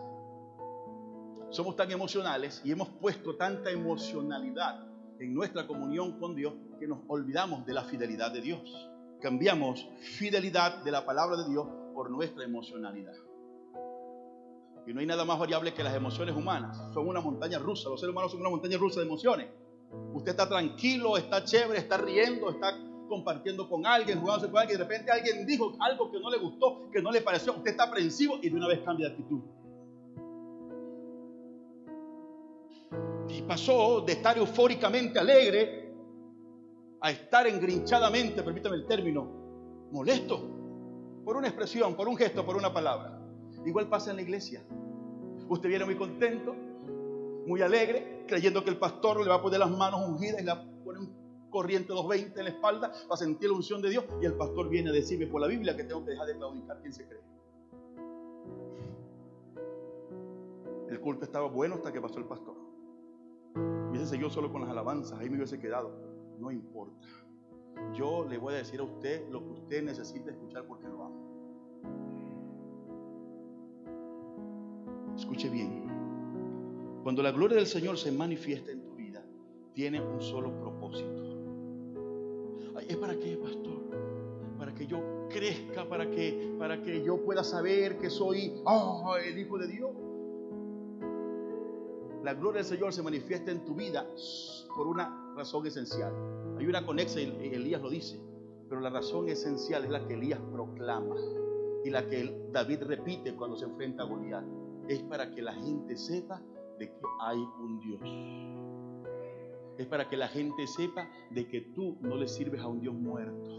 [1.50, 4.86] somos tan emocionales y hemos puesto tanta emocionalidad
[5.18, 8.88] en nuestra comunión con Dios que nos olvidamos de la fidelidad de Dios.
[9.20, 13.12] Cambiamos fidelidad de la palabra de Dios por nuestra emocionalidad.
[14.86, 16.76] Y no hay nada más variable que las emociones humanas.
[16.94, 17.90] Son una montaña rusa.
[17.90, 19.48] Los seres humanos son una montaña rusa de emociones.
[20.14, 24.78] Usted está tranquilo, está chévere, está riendo, está compartiendo con alguien, jugándose con alguien.
[24.78, 27.52] De repente alguien dijo algo que no le gustó, que no le pareció.
[27.54, 29.40] Usted está aprensivo y de una vez cambia de actitud.
[33.42, 35.80] Pasó de estar eufóricamente alegre
[37.00, 40.40] a estar engrinchadamente, permítame el término, molesto
[41.24, 43.20] por una expresión, por un gesto, por una palabra.
[43.64, 44.62] Igual pasa en la iglesia.
[45.48, 46.54] Usted viene muy contento,
[47.46, 50.52] muy alegre, creyendo que el pastor le va a poner las manos ungidas y le
[50.84, 54.34] pone un corriente 220 en la espalda para sentir la unción de Dios y el
[54.34, 56.80] pastor viene a decirme por la Biblia que tengo que dejar de claudicar.
[56.80, 57.20] ¿Quién se cree?
[60.88, 62.59] El culto estaba bueno hasta que pasó el pastor
[64.00, 65.92] hubiese seguido solo con las alabanzas, ahí me hubiese quedado.
[66.38, 67.06] No importa.
[67.94, 71.30] Yo le voy a decir a usted lo que usted necesita escuchar porque lo amo.
[75.16, 75.88] Escuche bien.
[77.02, 79.22] Cuando la gloria del Señor se manifiesta en tu vida,
[79.74, 81.20] tiene un solo propósito.
[82.88, 83.80] ¿Es para qué, pastor?
[84.58, 89.38] Para que yo crezca, para que, para que yo pueda saber que soy oh, el
[89.38, 89.90] Hijo de Dios
[92.22, 94.06] la gloria del Señor se manifiesta en tu vida
[94.76, 96.12] por una razón esencial.
[96.58, 98.20] Hay una conexa y Elías lo dice,
[98.68, 101.16] pero la razón esencial es la que Elías proclama
[101.84, 104.44] y la que David repite cuando se enfrenta a Goliat.
[104.88, 106.42] Es para que la gente sepa
[106.78, 108.00] de que hay un Dios.
[109.78, 112.94] Es para que la gente sepa de que tú no le sirves a un Dios
[112.94, 113.50] muerto.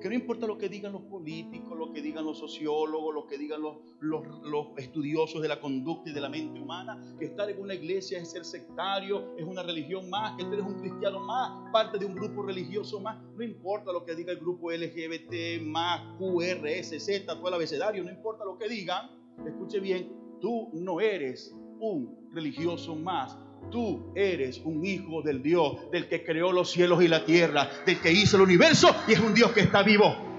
[0.00, 3.36] Que no importa lo que digan los, políticos, lo que digan los sociólogos, lo que
[3.36, 7.50] digan los, los, los, estudiosos de la conducta y de la mente humana, que estar
[7.50, 11.20] en una iglesia es ser sectario, es una religión más, que tú eres un cristiano
[11.20, 13.22] más, parte de un grupo religioso más.
[13.36, 18.44] No importa lo que diga el grupo LGBT, más, QRSZ, todo el abecedario, no importa
[18.44, 19.10] lo que digan,
[19.46, 23.36] escuche bien, tú no eres un religioso más,
[23.70, 28.00] Tú eres un hijo del Dios, del que creó los cielos y la tierra, del
[28.00, 30.29] que hizo el universo y es un Dios que está vivo.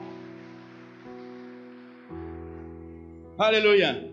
[3.37, 4.07] Aleluya.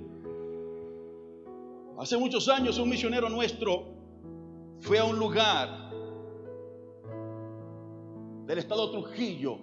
[1.99, 3.85] Hace muchos años un misionero nuestro
[4.81, 5.91] fue a un lugar
[8.47, 9.59] del estado Trujillo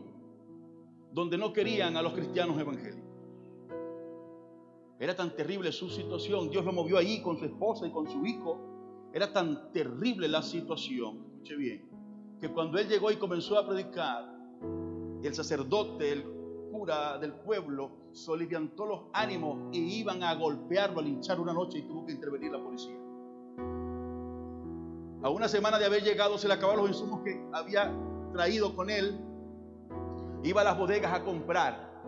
[1.12, 3.06] donde no querían a los cristianos evangélicos.
[5.00, 6.50] Era tan terrible su situación.
[6.50, 10.42] Dios lo movió allí con su esposa y con su hijo era tan terrible la
[10.42, 11.90] situación, escuche bien,
[12.42, 14.36] que cuando él llegó y comenzó a predicar,
[15.24, 16.35] el sacerdote, el
[17.20, 22.06] del pueblo, soliviantó los ánimos e iban a golpearlo, a linchar una noche y tuvo
[22.06, 22.98] que intervenir la policía.
[25.24, 27.92] A una semana de haber llegado se le acabaron los insumos que había
[28.34, 29.18] traído con él.
[30.44, 32.04] Iba a las bodegas a comprar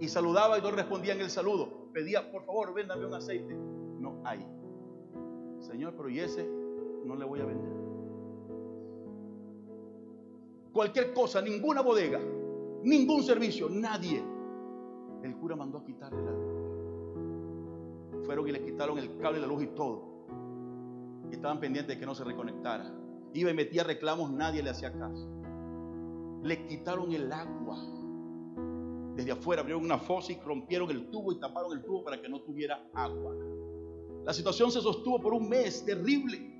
[0.00, 1.90] y saludaba y no respondían el saludo.
[1.92, 3.54] Pedía, por favor, véndame un aceite.
[3.54, 4.44] No hay.
[5.60, 6.48] Señor, pero y ese
[7.04, 7.70] no le voy a vender.
[10.72, 12.20] Cualquier cosa, ninguna bodega,
[12.82, 14.22] ningún servicio, nadie.
[15.22, 16.50] El cura mandó a quitarle la luz.
[18.24, 20.10] Fueron y le quitaron el cable la luz y todo.
[21.30, 22.92] Estaban pendientes de que no se reconectara.
[23.32, 25.28] Iba y metía reclamos, nadie le hacía caso.
[26.42, 27.78] Le quitaron el agua.
[29.14, 32.28] Desde afuera abrieron una fosa y rompieron el tubo y taparon el tubo para que
[32.28, 33.34] no tuviera agua.
[34.24, 36.50] La situación se sostuvo por un mes terrible.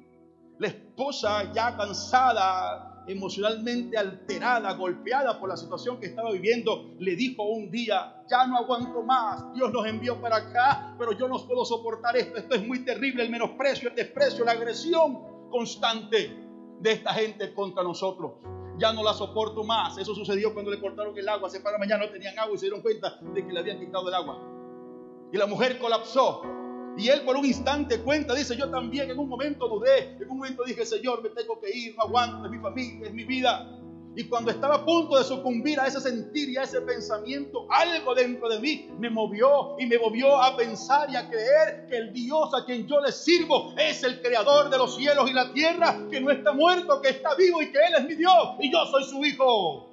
[0.58, 7.42] La esposa ya cansada, emocionalmente alterada, golpeada por la situación que estaba viviendo, le dijo
[7.42, 11.64] un día, ya no aguanto más, Dios nos envió para acá, pero yo no puedo
[11.64, 16.36] soportar esto, esto es muy terrible, el menosprecio, el desprecio, la agresión constante
[16.80, 18.32] de esta gente contra nosotros.
[18.78, 19.98] Ya no la soporto más.
[19.98, 21.50] Eso sucedió cuando le cortaron el agua.
[21.50, 24.08] Se para mañana no tenían agua y se dieron cuenta de que le habían quitado
[24.08, 24.40] el agua.
[25.32, 26.42] Y la mujer colapsó
[26.96, 30.38] y él por un instante cuenta, dice, yo también en un momento dudé, en un
[30.38, 33.76] momento dije, Señor, me tengo que ir, no aguanto, es mi familia, es mi vida.
[34.16, 38.12] Y cuando estaba a punto de sucumbir a ese sentir y a ese pensamiento, algo
[38.14, 42.12] dentro de mí me movió y me movió a pensar y a creer que el
[42.12, 46.08] Dios a quien yo le sirvo es el creador de los cielos y la tierra,
[46.10, 48.84] que no está muerto, que está vivo y que Él es mi Dios y yo
[48.86, 49.88] soy su hijo.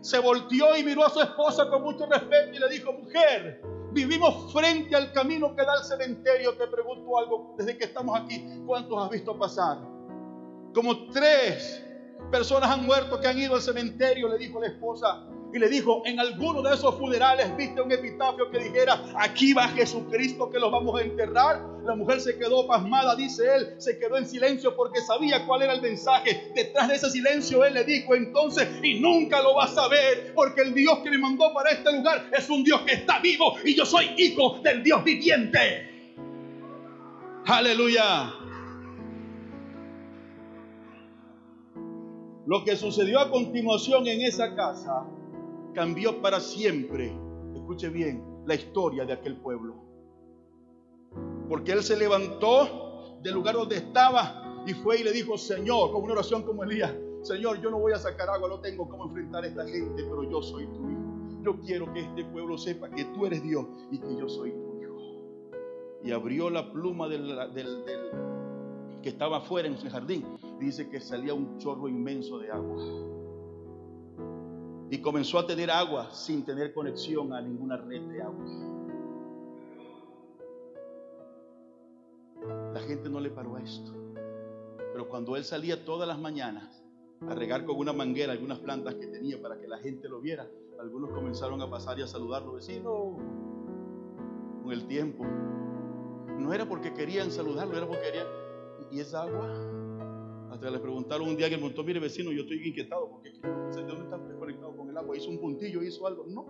[0.00, 4.52] Se volteó y miró a su esposa con mucho respeto y le dijo, mujer, Vivimos
[4.52, 6.54] frente al camino que da al cementerio.
[6.56, 8.62] Te pregunto algo desde que estamos aquí.
[8.66, 9.78] ¿Cuántos has visto pasar?
[10.74, 11.84] Como tres
[12.30, 16.02] personas han muerto que han ido al cementerio, le dijo la esposa y le dijo,
[16.04, 20.70] en alguno de esos funerales viste un epitafio que dijera, aquí va Jesucristo que los
[20.70, 21.60] vamos a enterrar.
[21.84, 25.72] La mujer se quedó pasmada, dice él, se quedó en silencio porque sabía cuál era
[25.72, 26.52] el mensaje.
[26.54, 30.62] Detrás de ese silencio él le dijo entonces, y nunca lo vas a ver, porque
[30.62, 33.74] el Dios que me mandó para este lugar es un Dios que está vivo y
[33.74, 35.88] yo soy hijo del Dios viviente.
[37.46, 38.34] Aleluya.
[42.46, 45.06] Lo que sucedió a continuación en esa casa
[45.72, 47.12] cambió para siempre,
[47.54, 49.74] escuche bien, la historia de aquel pueblo.
[51.48, 56.02] Porque él se levantó del lugar donde estaba y fue y le dijo, Señor, con
[56.02, 59.44] una oración como Elías, Señor, yo no voy a sacar agua, no tengo cómo enfrentar
[59.44, 61.42] a esta gente, pero yo soy tu hijo.
[61.42, 64.80] Yo quiero que este pueblo sepa que tú eres Dios y que yo soy tu
[64.80, 64.96] hijo.
[66.02, 67.84] Y abrió la pluma del, del,
[69.02, 70.24] que estaba afuera en su jardín.
[70.58, 72.76] Dice que salía un chorro inmenso de agua
[74.90, 78.44] y comenzó a tener agua sin tener conexión a ninguna red de agua.
[82.74, 83.92] La gente no le paró a esto.
[84.92, 86.82] Pero cuando él salía todas las mañanas
[87.28, 90.48] a regar con una manguera algunas plantas que tenía para que la gente lo viera,
[90.80, 93.16] algunos comenzaron a pasar y a saludarlo, vecino,
[94.62, 95.24] con el tiempo.
[96.38, 98.26] No era porque querían saludarlo, era porque querían,
[98.90, 99.48] ¿y esa agua?
[100.50, 103.72] Hasta le preguntaron un día que el mire vecino, yo estoy inquietado porque ¿de dónde
[105.00, 105.16] agua?
[105.16, 106.24] ¿Hizo un puntillo, hizo algo?
[106.26, 106.46] No.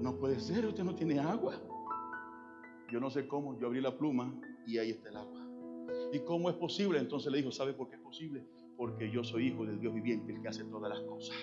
[0.00, 1.60] No puede ser, usted no tiene agua.
[2.90, 4.34] Yo no sé cómo, yo abrí la pluma
[4.66, 5.40] y ahí está el agua.
[6.12, 6.98] ¿Y cómo es posible?
[6.98, 8.44] Entonces le dijo, ¿sabe por qué es posible?
[8.76, 11.36] Porque yo soy hijo del Dios viviente, el que hace todas las cosas.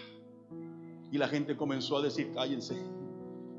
[1.12, 2.76] Y la gente comenzó a decir, cállense,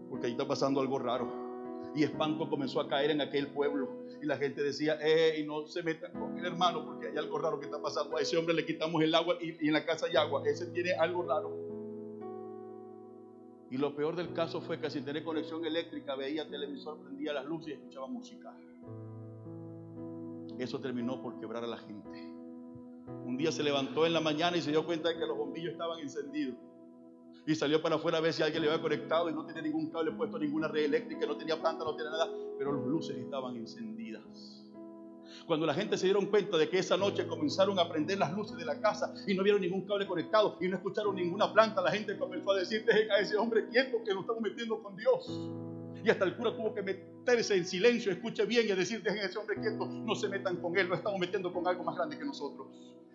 [0.08, 1.49] porque ahí está pasando algo raro
[1.94, 3.88] y espanto comenzó a caer en aquel pueblo.
[4.22, 7.58] Y la gente decía, eh, no se metan con el hermano porque hay algo raro
[7.58, 8.16] que está pasando.
[8.16, 10.42] A ese hombre le quitamos el agua y, en la casa hay agua.
[10.46, 11.50] Ese tiene algo raro.
[13.70, 17.44] Y lo peor del caso fue que sin tener conexión eléctrica veía televisor, prendía las
[17.46, 18.54] luces y escuchaba música.
[20.58, 22.40] Eso terminó por quebrar a la gente.
[23.24, 25.72] Un día se levantó en la mañana y se dio cuenta de que los bombillos
[25.72, 26.56] estaban encendidos.
[27.46, 29.90] Y salió para afuera a ver si alguien le había conectado y no tenía ningún
[29.90, 32.28] cable puesto, ninguna red eléctrica, no tenía planta, no tenía nada,
[32.58, 34.60] pero las luces estaban encendidas.
[35.46, 38.56] Cuando la gente se dieron cuenta de que esa noche comenzaron a prender las luces
[38.56, 41.90] de la casa y no vieron ningún cable conectado y no escucharon ninguna planta, la
[41.90, 45.26] gente comenzó a decir, dejen a ese hombre quieto que nos estamos metiendo con Dios.
[46.04, 49.26] Y hasta el cura tuvo que meterse en silencio, escuche bien y decir, dejen a
[49.26, 52.18] ese hombre quieto, no se metan con él, no estamos metiendo con algo más grande
[52.18, 52.68] que nosotros.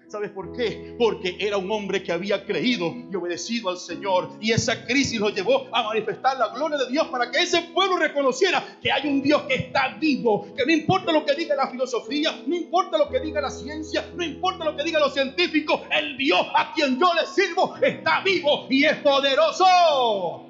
[0.07, 0.95] ¿Sabes por qué?
[0.99, 4.29] Porque era un hombre que había creído y obedecido al Señor.
[4.39, 7.97] Y esa crisis lo llevó a manifestar la gloria de Dios para que ese pueblo
[7.97, 10.53] reconociera que hay un Dios que está vivo.
[10.55, 14.05] Que no importa lo que diga la filosofía, no importa lo que diga la ciencia,
[14.15, 18.21] no importa lo que diga los científicos, el Dios a quien yo le sirvo está
[18.21, 20.44] vivo y es poderoso.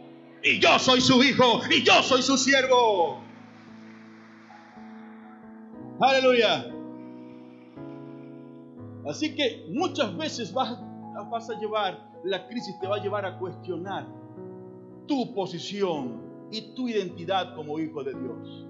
[0.45, 3.19] Y yo soy su hijo y yo soy su siervo.
[5.99, 6.71] Aleluya.
[9.09, 10.69] Así que muchas veces vas,
[11.49, 14.07] a llevar, la crisis te va a llevar a cuestionar
[15.07, 16.21] tu posición
[16.51, 18.67] y tu identidad como hijo de Dios.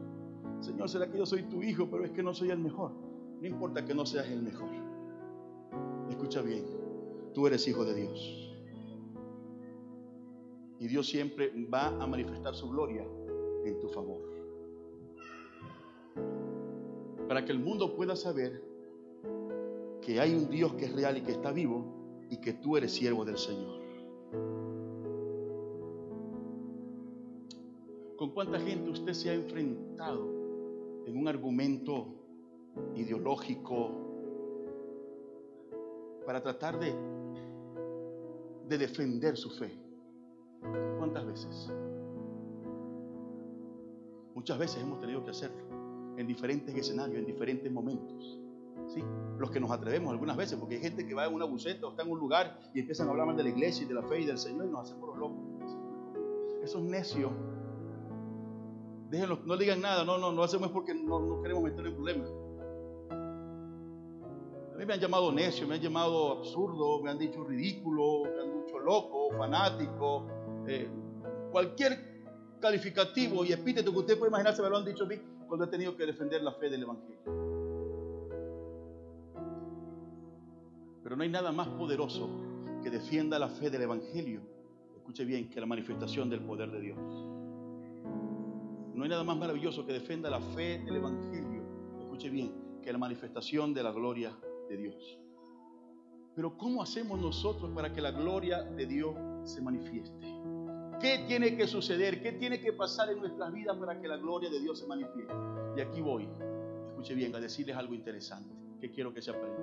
[0.61, 2.93] Señor, será que yo soy tu hijo, pero es que no soy el mejor.
[3.41, 4.69] No importa que no seas el mejor.
[6.09, 6.63] Escucha bien,
[7.33, 8.44] tú eres hijo de Dios.
[10.85, 13.03] Y Dios siempre va a manifestar su gloria
[13.65, 14.21] en tu favor.
[17.27, 18.61] Para que el mundo pueda saber
[19.99, 22.91] que hay un Dios que es real y que está vivo y que tú eres
[22.91, 23.81] siervo del Señor.
[28.15, 30.29] ¿Con cuánta gente usted se ha enfrentado
[31.07, 32.13] en un argumento
[32.95, 33.89] ideológico
[36.27, 36.93] para tratar de,
[38.69, 39.84] de defender su fe?
[40.97, 41.71] ¿Cuántas veces?
[44.33, 45.65] Muchas veces hemos tenido que hacerlo
[46.17, 48.39] en diferentes escenarios, en diferentes momentos.
[49.37, 51.89] Los que nos atrevemos algunas veces, porque hay gente que va en una buceta o
[51.89, 54.03] está en un lugar y empiezan a hablar mal de la iglesia y de la
[54.03, 55.43] fe y del Señor y nos hacemos los locos.
[56.63, 57.31] Esos necios,
[59.09, 62.31] déjenlo, no digan nada, no, no, no hacemos porque no, no queremos meter en problemas.
[64.73, 68.41] A mí me han llamado necio, me han llamado absurdo, me han dicho ridículo, me
[68.41, 70.27] han dicho loco, fanático,
[70.67, 70.87] eh,
[71.51, 72.15] cualquier
[72.59, 75.15] calificativo y epíteto que usted puede imaginarse me lo han dicho a mí
[75.47, 77.19] cuando he tenido que defender la fe del Evangelio.
[81.03, 82.27] Pero no hay nada más poderoso
[82.81, 84.41] que defienda la fe del Evangelio.
[84.97, 86.97] Escuche bien, que la manifestación del poder de Dios.
[88.95, 91.61] No hay nada más maravilloso que defenda la fe del Evangelio.
[91.99, 92.51] Escuche bien,
[92.81, 94.35] que la manifestación de la gloria
[94.67, 95.19] de Dios.
[96.35, 100.25] Pero ¿cómo hacemos nosotros para que la gloria de Dios se manifieste?
[100.99, 102.21] ¿Qué tiene que suceder?
[102.21, 105.33] ¿Qué tiene que pasar en nuestras vidas para que la gloria de Dios se manifieste?
[105.75, 106.27] Y aquí voy,
[106.89, 109.59] escuche bien, a decirles algo interesante que quiero que se aprenda.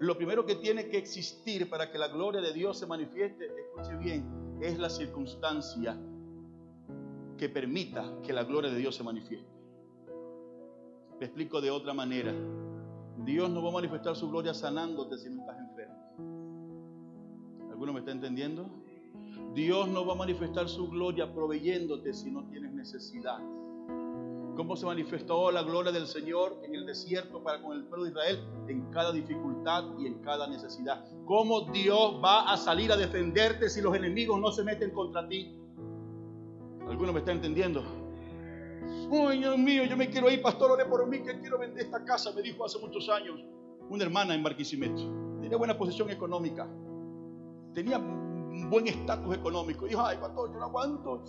[0.00, 3.96] Lo primero que tiene que existir para que la gloria de Dios se manifieste, escuche
[3.96, 5.96] bien, es la circunstancia
[7.36, 9.50] que permita que la gloria de Dios se manifieste.
[11.18, 12.32] Te explico de otra manera.
[13.18, 15.94] Dios no va a manifestar su gloria sanándote si no estás enfermo.
[17.70, 18.81] ¿Alguno me está entendiendo?
[19.54, 23.38] Dios no va a manifestar su gloria proveyéndote si no tienes necesidad
[24.56, 28.10] cómo se manifestó la gloria del Señor en el desierto para con el pueblo de
[28.10, 31.04] Israel en cada dificultad y en cada necesidad.
[31.24, 35.54] Cómo Dios va a salir a defenderte si los enemigos no se meten contra ti.
[36.88, 37.82] ¿Alguno me está entendiendo?
[39.10, 42.04] Ay, Dios mío, yo me quiero ir, pastor, ore por mí, que quiero vender esta
[42.04, 43.40] casa, me dijo hace muchos años
[43.88, 45.02] una hermana en Barquisimeto.
[45.40, 46.68] Tenía buena posición económica.
[47.74, 47.98] Tenía
[48.52, 49.86] un buen estatus económico.
[49.86, 51.22] Dijo, ay, pastor, yo no aguanto.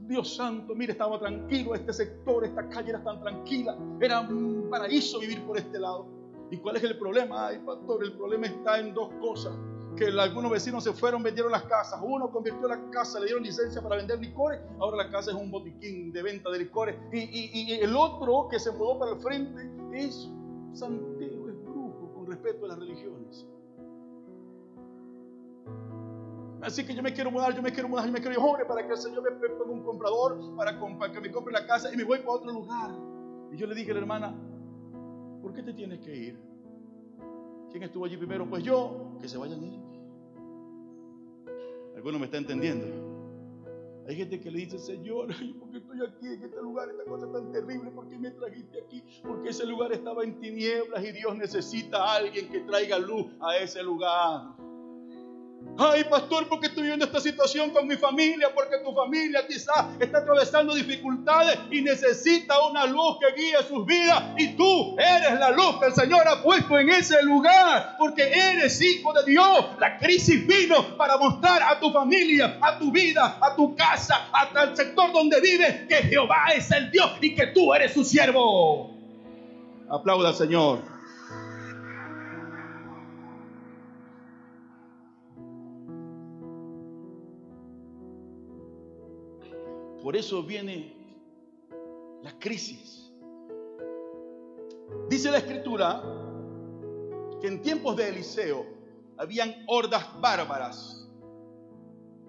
[0.00, 3.76] Dios santo, mire, estaba tranquilo este sector, esta calle era tan tranquila.
[4.00, 6.06] Era un paraíso vivir por este lado.
[6.50, 7.48] ¿Y cuál es el problema?
[7.48, 9.52] Ay, pastor, el problema está en dos cosas.
[9.96, 12.00] Que algunos vecinos se fueron, vendieron las casas.
[12.02, 14.60] Uno convirtió la casa, le dieron licencia para vender licores.
[14.78, 16.96] Ahora la casa es un botiquín de venta de licores.
[17.12, 20.30] Y, y el otro que se mudó para el frente es
[20.72, 23.46] santero, es brujo, con respeto a las religiones.
[26.62, 28.86] Así que yo me quiero mudar, yo me quiero mudar, yo me quiero ir, para
[28.86, 30.78] que el Señor me ponga un comprador, para,
[31.12, 32.90] que me compre la casa y me voy para otro lugar.
[33.52, 34.34] Y yo le dije a la hermana,
[35.40, 36.38] ¿por qué te tienes que ir?
[37.70, 38.48] ¿Quién estuvo allí primero?
[38.48, 39.82] Pues yo, que se vayan ellos.
[41.96, 42.86] ¿Alguno me está entendiendo?
[44.06, 47.30] Hay gente que le dice, Señor, ¿por qué estoy aquí en este lugar, esta cosa
[47.32, 47.90] tan terrible?
[47.90, 49.02] ¿Por qué me trajiste aquí?
[49.22, 53.56] Porque ese lugar estaba en tinieblas y Dios necesita a alguien que traiga luz a
[53.56, 54.69] ese lugar.
[55.78, 60.18] Ay, pastor, porque estoy viviendo esta situación con mi familia, porque tu familia quizás está
[60.18, 64.22] atravesando dificultades y necesita una luz que guíe sus vidas.
[64.36, 68.80] Y tú eres la luz que el Señor ha puesto en ese lugar, porque eres
[68.82, 69.66] hijo de Dios.
[69.78, 74.64] La crisis vino para mostrar a tu familia, a tu vida, a tu casa, hasta
[74.64, 78.90] el sector donde vives, que Jehová es el Dios y que tú eres su siervo.
[79.88, 80.99] Aplauda Señor.
[90.10, 90.92] Por eso viene
[92.24, 93.12] la crisis.
[95.08, 96.02] Dice la escritura
[97.40, 98.66] que en tiempos de Eliseo
[99.18, 101.08] habían hordas bárbaras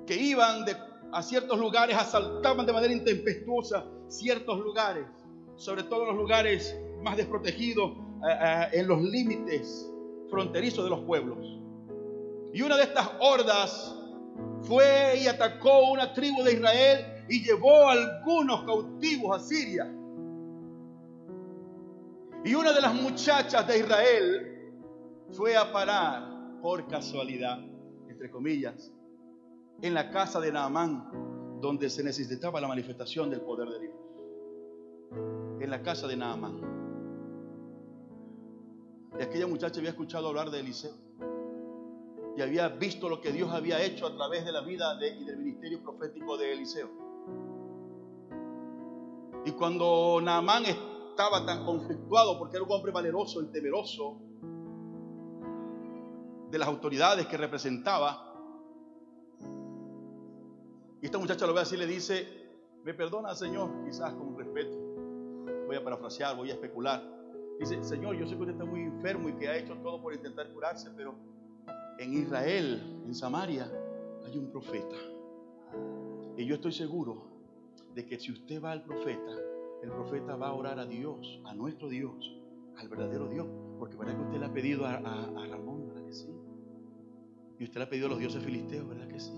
[0.05, 0.63] que iban
[1.11, 5.07] a ciertos lugares, asaltaban de manera intempestuosa ciertos lugares,
[5.55, 7.93] sobre todo los lugares más desprotegidos,
[8.29, 9.89] eh, eh, en los límites
[10.29, 11.39] fronterizos de los pueblos.
[12.53, 13.95] Y una de estas hordas
[14.61, 19.85] fue y atacó una tribu de Israel y llevó algunos cautivos a Siria.
[22.43, 24.73] Y una de las muchachas de Israel
[25.31, 27.59] fue a parar por casualidad,
[28.07, 28.91] entre comillas,
[29.81, 33.95] en la casa de Naamán, donde se necesitaba la manifestación del poder de Dios.
[35.59, 36.59] En la casa de Naamán.
[39.19, 40.93] Y aquella muchacha había escuchado hablar de Eliseo
[42.35, 45.37] y había visto lo que Dios había hecho a través de la vida y del
[45.37, 46.89] ministerio profético de Eliseo.
[49.45, 54.19] Y cuando Naamán estaba tan conflictuado porque era un hombre valeroso y temeroso
[56.51, 58.27] de las autoridades que representaba,
[61.01, 62.27] y esta muchacha lo ve así y le dice,
[62.83, 64.77] me perdona Señor, quizás con respeto,
[65.65, 67.01] voy a parafrasear, voy a especular.
[67.59, 70.13] Dice, Señor, yo sé que usted está muy enfermo y que ha hecho todo por
[70.13, 71.15] intentar curarse, pero
[71.97, 73.71] en Israel, en Samaria,
[74.25, 74.95] hay un profeta.
[76.37, 77.30] Y yo estoy seguro
[77.95, 79.31] de que si usted va al profeta,
[79.83, 82.39] el profeta va a orar a Dios, a nuestro Dios,
[82.77, 83.47] al verdadero Dios.
[83.79, 86.29] Porque verdad que usted le ha pedido a, Ramón, ¿verdad que sí?
[87.59, 89.33] Y usted le ha pedido a los dioses filisteos, ¿verdad que sí?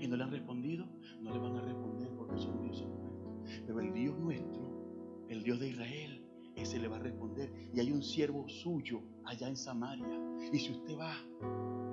[0.00, 0.86] Y no le han respondido,
[1.20, 3.62] no le van a responder porque son dioses muertos.
[3.66, 6.22] Pero el Dios nuestro, el Dios de Israel,
[6.54, 7.52] ese le va a responder.
[7.72, 10.20] Y hay un siervo suyo allá en Samaria.
[10.52, 11.14] Y si usted va,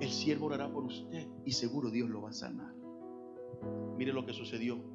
[0.00, 2.74] el siervo orará por usted y seguro Dios lo va a sanar.
[3.96, 4.93] Mire lo que sucedió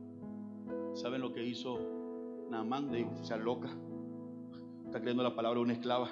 [0.94, 1.80] ¿Saben lo que hizo
[2.50, 2.92] Naamán?
[2.92, 3.70] De sea loca.
[4.86, 6.10] Está creyendo la palabra de una esclava.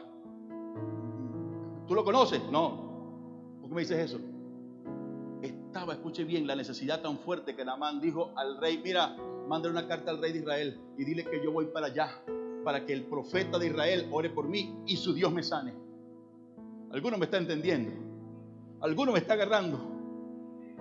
[1.88, 2.42] ¿Tú lo conoces?
[2.52, 3.58] No.
[3.60, 4.20] ¿Por qué me dices eso?
[5.42, 9.16] Estaba, escuche bien, la necesidad tan fuerte que Naamán dijo al rey, mira,
[9.48, 12.22] mándale una carta al rey de Israel y dile que yo voy para allá,
[12.64, 15.74] para que el profeta de Israel ore por mí y su Dios me sane.
[16.92, 17.92] ¿Alguno me está entendiendo?
[18.82, 19.97] ¿Alguno me está agarrando?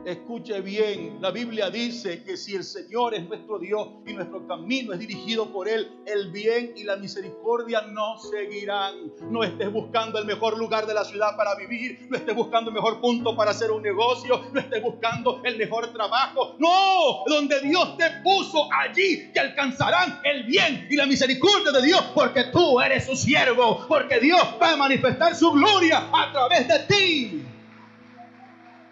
[0.05, 4.93] Escuche bien, la Biblia dice que si el Señor es nuestro Dios y nuestro camino
[4.93, 8.95] es dirigido por Él, el bien y la misericordia no seguirán.
[9.31, 12.75] No estés buscando el mejor lugar de la ciudad para vivir, no estés buscando el
[12.75, 16.55] mejor punto para hacer un negocio, no estés buscando el mejor trabajo.
[16.59, 22.03] No, donde Dios te puso allí te alcanzarán el bien y la misericordia de Dios
[22.15, 26.79] porque tú eres su siervo, porque Dios va a manifestar su gloria a través de
[26.81, 27.47] ti.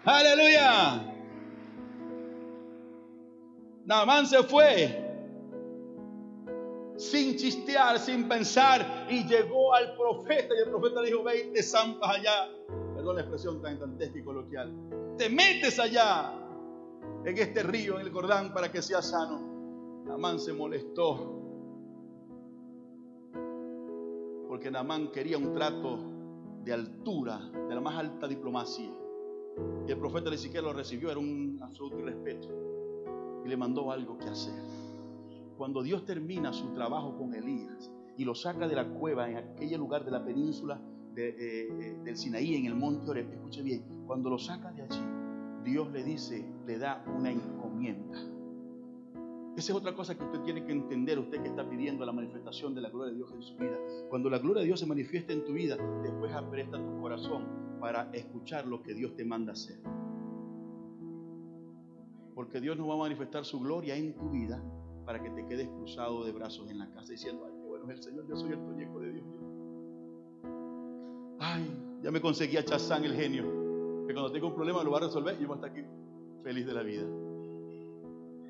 [0.05, 1.13] Aleluya.
[3.85, 5.01] Naamán se fue
[6.97, 10.53] sin chistear, sin pensar, y llegó al profeta.
[10.55, 12.49] Y el profeta dijo: Ve te zampas allá.
[12.95, 14.73] Perdón la expresión tan dantesca y coloquial.
[15.17, 16.33] Te metes allá
[17.25, 20.03] en este río, en el Jordán, para que sea sano.
[20.05, 21.41] Naamán se molestó
[24.47, 25.99] porque Naamán quería un trato
[26.63, 28.89] de altura, de la más alta diplomacia.
[29.87, 32.47] Y el profeta ni siquiera lo recibió, era un absoluto irrespeto.
[33.45, 34.61] Y le mandó algo que hacer.
[35.57, 39.79] Cuando Dios termina su trabajo con Elías y lo saca de la cueva en aquel
[39.79, 40.81] lugar de la península
[41.13, 44.81] de, eh, eh, del Sinaí, en el monte Oreb, escuche bien, cuando lo saca de
[44.81, 45.01] allí,
[45.63, 48.19] Dios le dice, le da una encomienda.
[49.55, 52.75] Esa es otra cosa que usted tiene que entender, usted que está pidiendo la manifestación
[52.75, 53.77] de la gloria de Dios en su vida.
[54.09, 58.09] Cuando la gloria de Dios se manifiesta en tu vida, después apresta tu corazón para
[58.13, 59.79] escuchar lo que Dios te manda hacer.
[62.33, 64.61] Porque Dios no va a manifestar su gloria en tu vida
[65.05, 67.91] para que te quedes cruzado de brazos en la casa diciendo, ay, qué bueno es
[67.91, 69.25] el Señor, yo soy el toñeco de Dios.
[71.39, 73.43] Ay, ya me conseguí a Chazán el genio,
[74.07, 75.87] que cuando tengo un problema lo va a resolver y yo voy a estar aquí
[76.43, 77.05] feliz de la vida.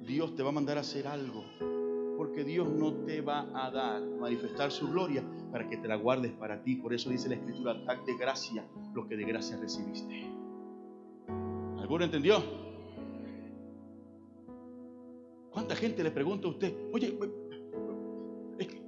[0.05, 1.43] Dios te va a mandar a hacer algo.
[2.17, 6.31] Porque Dios no te va a dar, manifestar su gloria para que te la guardes
[6.33, 6.75] para ti.
[6.75, 10.29] Por eso dice la Escritura, tag de gracia lo que de gracia recibiste.
[11.79, 12.43] ¿Alguno entendió?
[15.51, 17.17] ¿Cuánta gente le pregunta a usted, oye,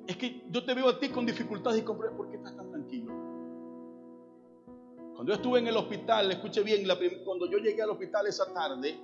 [0.07, 2.69] es que, yo te veo a ti con dificultades y con ¿por qué estás tan
[2.69, 3.13] tranquilo?
[5.13, 6.87] Cuando yo estuve en el hospital, escuche bien,
[7.25, 8.99] cuando yo llegué al hospital esa tarde,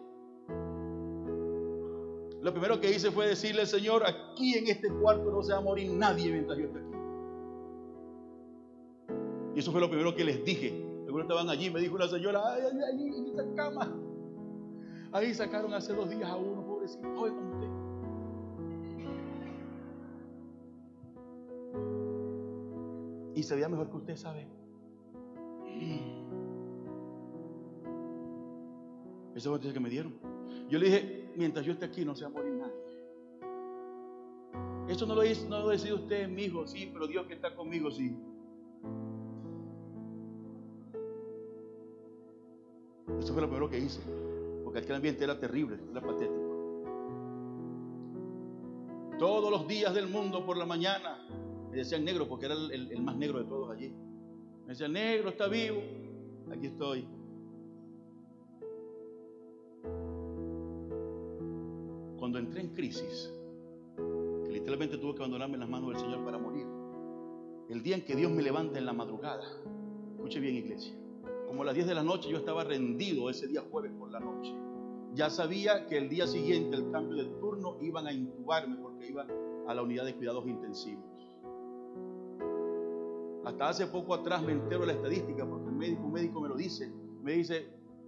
[2.42, 5.60] lo primero que hice fue decirle al Señor, aquí en este cuarto no se va
[5.60, 7.03] a morir nadie mientras yo esté aquí.
[9.56, 10.84] Y eso fue lo primero que les dije.
[11.06, 13.94] Algunos estaban allí, me dijo una señora, ay, ay, ay, en esa cama.
[15.12, 17.68] Ahí sacaron hace dos días a uno, pobrecito, joven con usted.
[23.36, 24.48] Y se veía mejor que usted, ¿sabe?
[29.36, 30.14] Esa es noticia que me dieron.
[30.70, 32.74] Yo le dije, mientras yo esté aquí no se va a morir nadie.
[34.88, 38.16] Eso no lo, hizo, no usted, mi hijo, sí, pero Dios que está conmigo, sí.
[43.20, 44.02] Eso fue lo primero que hice,
[44.64, 46.54] porque aquel ambiente era terrible, era patético.
[49.20, 51.26] Todos los días del mundo por la mañana
[51.70, 53.94] me decían negro, porque era el, más negro de todos allí.
[54.64, 55.82] Me decían, negro, está vivo,
[56.52, 57.08] aquí estoy.
[62.18, 63.34] Cuando entré en crisis,
[64.46, 66.66] que literalmente tuve que abandonarme en las manos del Señor para morir,
[67.70, 69.44] el día en que Dios me levanta en la madrugada,
[70.16, 70.94] escuche bien iglesia,
[71.54, 74.20] como a las 10 de la noche yo estaba rendido ese día jueves por la
[74.20, 74.52] noche.
[75.14, 79.28] Ya sabía que el día siguiente, el cambio de turno, iban a intubarme porque iba
[79.68, 81.06] a la unidad de cuidados intensivos.
[83.46, 86.50] Hasta hace poco atrás me entero de la estadística porque el médico, un médico me
[86.50, 86.92] lo dice.
[87.22, 87.68] Me dice,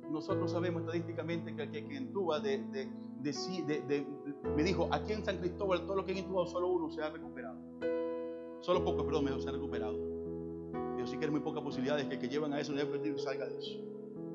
[0.10, 1.84] nosotros sabemos estadísticamente que el que
[2.42, 4.08] de, de,
[4.56, 7.12] me dijo, aquí en San Cristóbal, todo lo que han intubado, solo uno se ha
[7.12, 7.60] recuperado.
[8.62, 10.15] Solo pocos, perdón, se ha recuperado.
[11.06, 13.80] Yo que hay muy pocas posibilidades que que llevan a eso no salga de eso.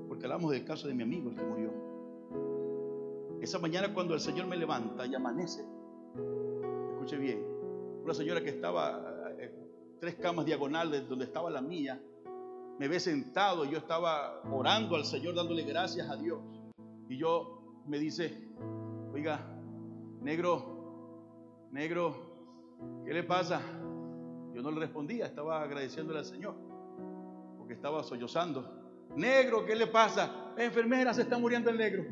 [0.06, 1.72] Porque hablamos del caso de mi amigo, el que murió.
[3.40, 5.64] Esa mañana cuando el Señor me levanta y amanece,
[6.92, 7.44] escuche bien,
[8.04, 9.52] una señora que estaba eh,
[9.98, 12.00] tres camas diagonales donde estaba la mía,
[12.78, 16.38] me ve sentado y yo estaba orando al Señor dándole gracias a Dios.
[17.08, 18.48] Y yo me dice,
[19.12, 19.44] oiga,
[20.22, 22.14] negro, negro,
[23.04, 23.60] ¿qué le pasa?
[24.54, 26.54] Yo no le respondía, estaba agradeciéndole al Señor,
[27.58, 28.80] porque estaba sollozando.
[29.16, 30.52] Negro, ¿qué le pasa?
[30.56, 32.04] Enfermera, se está muriendo el negro.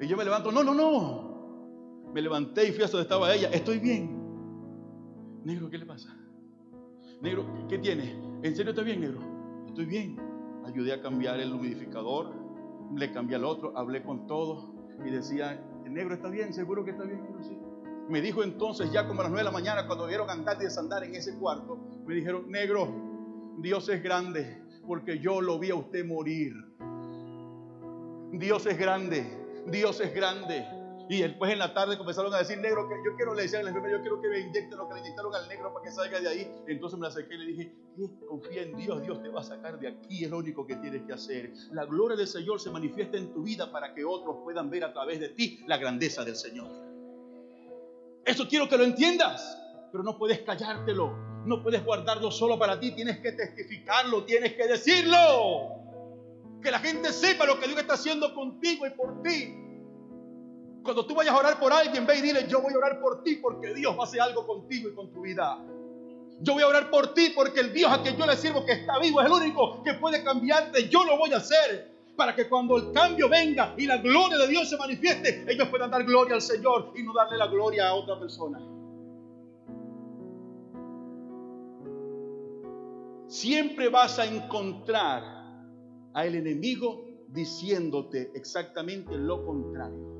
[0.00, 2.12] Y yo me levanto, no, no, no.
[2.12, 4.16] Me levanté y fui a donde estaba ella, estoy bien.
[5.44, 6.14] Negro, ¿qué le pasa?
[7.20, 8.14] Negro, ¿qué tiene?
[8.42, 9.20] ¿En serio está bien, negro?
[9.66, 10.16] Estoy bien.
[10.64, 12.34] Ayudé a cambiar el humidificador,
[12.94, 14.70] le cambié al otro, hablé con todos
[15.04, 16.52] y decía, ¿el negro está bien?
[16.52, 17.22] ¿Seguro que está bien?
[17.42, 17.56] Sí.
[18.08, 20.64] Me dijo entonces, ya como a las nueve de la mañana, cuando vieron andar y
[20.64, 21.76] desandar en ese cuarto,
[22.06, 22.88] me dijeron, negro,
[23.58, 26.54] Dios es grande, porque yo lo vi a usted morir.
[28.32, 29.26] Dios es grande,
[29.66, 30.64] Dios es grande.
[31.08, 33.74] Y después en la tarde comenzaron a decir, negro, que yo quiero, le decían al
[33.74, 36.28] yo quiero que me inyecten lo que le inyectaron al negro para que salga de
[36.28, 36.50] ahí.
[36.66, 37.74] Entonces me la acerqué y le dije,
[38.28, 41.02] confía en Dios, Dios te va a sacar de aquí, es lo único que tienes
[41.02, 41.52] que hacer.
[41.72, 44.92] La gloria del Señor se manifiesta en tu vida para que otros puedan ver a
[44.92, 46.85] través de ti la grandeza del Señor.
[48.26, 49.56] Eso quiero que lo entiendas,
[49.92, 51.16] pero no puedes callártelo,
[51.46, 55.76] no puedes guardarlo solo para ti, tienes que testificarlo, tienes que decirlo.
[56.60, 59.54] Que la gente sepa lo que Dios está haciendo contigo y por ti.
[60.82, 63.22] Cuando tú vayas a orar por alguien, ve y dile, yo voy a orar por
[63.22, 65.64] ti porque Dios va a hacer algo contigo y con tu vida.
[66.40, 68.72] Yo voy a orar por ti porque el Dios a quien yo le sirvo que
[68.72, 70.88] está vivo es el único que puede cambiarte.
[70.88, 74.48] Yo lo voy a hacer para que cuando el cambio venga y la gloria de
[74.48, 77.94] Dios se manifieste, ellos puedan dar gloria al Señor y no darle la gloria a
[77.94, 78.58] otra persona.
[83.28, 85.22] Siempre vas a encontrar
[86.14, 90.16] al enemigo diciéndote exactamente lo contrario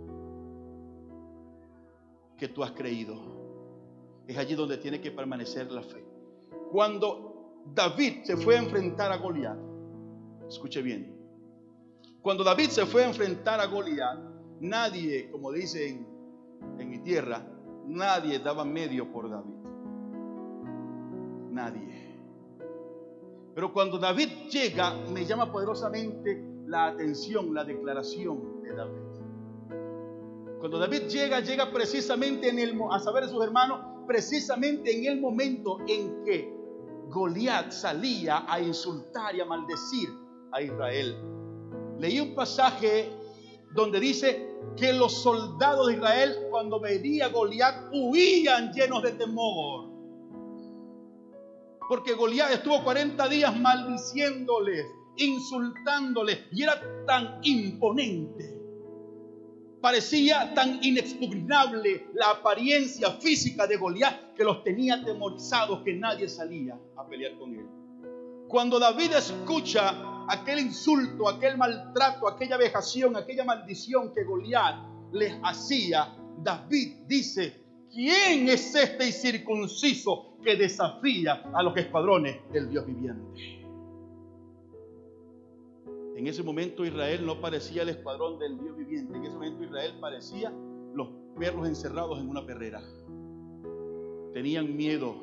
[2.36, 3.16] que tú has creído.
[4.26, 6.04] Es allí donde tiene que permanecer la fe.
[6.70, 9.56] Cuando David se fue a enfrentar a Goliat,
[10.48, 11.15] escuche bien,
[12.26, 14.18] cuando David se fue a enfrentar a Goliat,
[14.58, 16.04] nadie, como dicen
[16.76, 17.46] en mi tierra,
[17.86, 19.54] nadie daba medio por David.
[21.52, 22.18] Nadie.
[23.54, 30.58] Pero cuando David llega, me llama poderosamente la atención, la declaración de David.
[30.58, 35.20] Cuando David llega, llega precisamente en el, a saber de sus hermanos, precisamente en el
[35.20, 36.52] momento en que
[37.08, 40.08] Goliat salía a insultar y a maldecir
[40.50, 41.35] a Israel.
[41.98, 43.10] Leí un pasaje
[43.74, 49.90] donde dice que los soldados de Israel cuando veía a Goliat huían llenos de temor.
[51.88, 54.86] Porque Goliat estuvo 40 días maldiciéndoles,
[55.16, 58.54] insultándoles y era tan imponente.
[59.80, 66.78] Parecía tan inexpugnable la apariencia física de Goliat que los tenía atemorizados que nadie salía
[66.96, 67.66] a pelear con él.
[68.48, 74.76] Cuando David escucha aquel insulto, aquel maltrato, aquella vejación, aquella maldición que Goliat
[75.12, 82.86] les hacía, David dice, ¿quién es este incircunciso que desafía a los escuadrones del Dios
[82.86, 83.56] viviente?
[86.16, 89.94] En ese momento Israel no parecía el escuadrón del Dios viviente, en ese momento Israel
[90.00, 90.52] parecía
[90.94, 91.08] los
[91.38, 92.82] perros encerrados en una perrera.
[94.32, 95.14] Tenían miedo,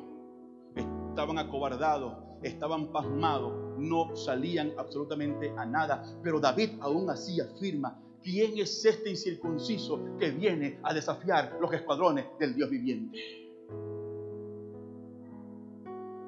[0.76, 6.04] estaban acobardados, estaban pasmados, no salían absolutamente a nada.
[6.22, 12.26] Pero David aún así afirma, ¿quién es este incircunciso que viene a desafiar los escuadrones
[12.38, 13.18] del Dios viviente?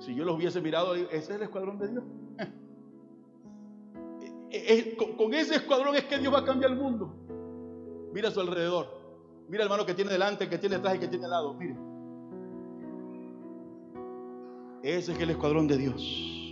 [0.00, 2.04] Si yo los hubiese mirado, ese es el escuadrón de Dios.
[5.16, 7.12] Con ese escuadrón es que Dios va a cambiar el mundo.
[8.12, 8.86] Mira a su alrededor.
[9.48, 11.54] Mira el hermano que tiene delante, el que tiene detrás y que tiene al lado.
[11.54, 11.76] Mire.
[14.82, 16.45] Ese es el escuadrón de Dios.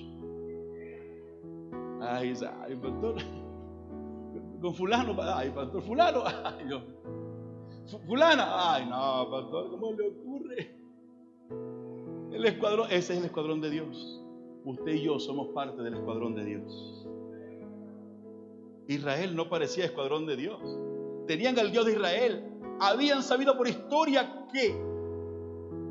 [2.06, 3.16] Ay, ay, pastor.
[4.60, 6.82] Con fulano, ay, pastor, fulano, ay.
[8.06, 10.84] Fulana, ay, no, pastor, ¿cómo le ocurre?
[12.32, 14.22] El escuadrón, ese es el escuadrón de Dios.
[14.64, 17.06] Usted y yo somos parte del escuadrón de Dios.
[18.88, 20.60] Israel no parecía escuadrón de Dios.
[21.26, 22.44] Tenían al Dios de Israel.
[22.80, 24.74] Habían sabido por historia que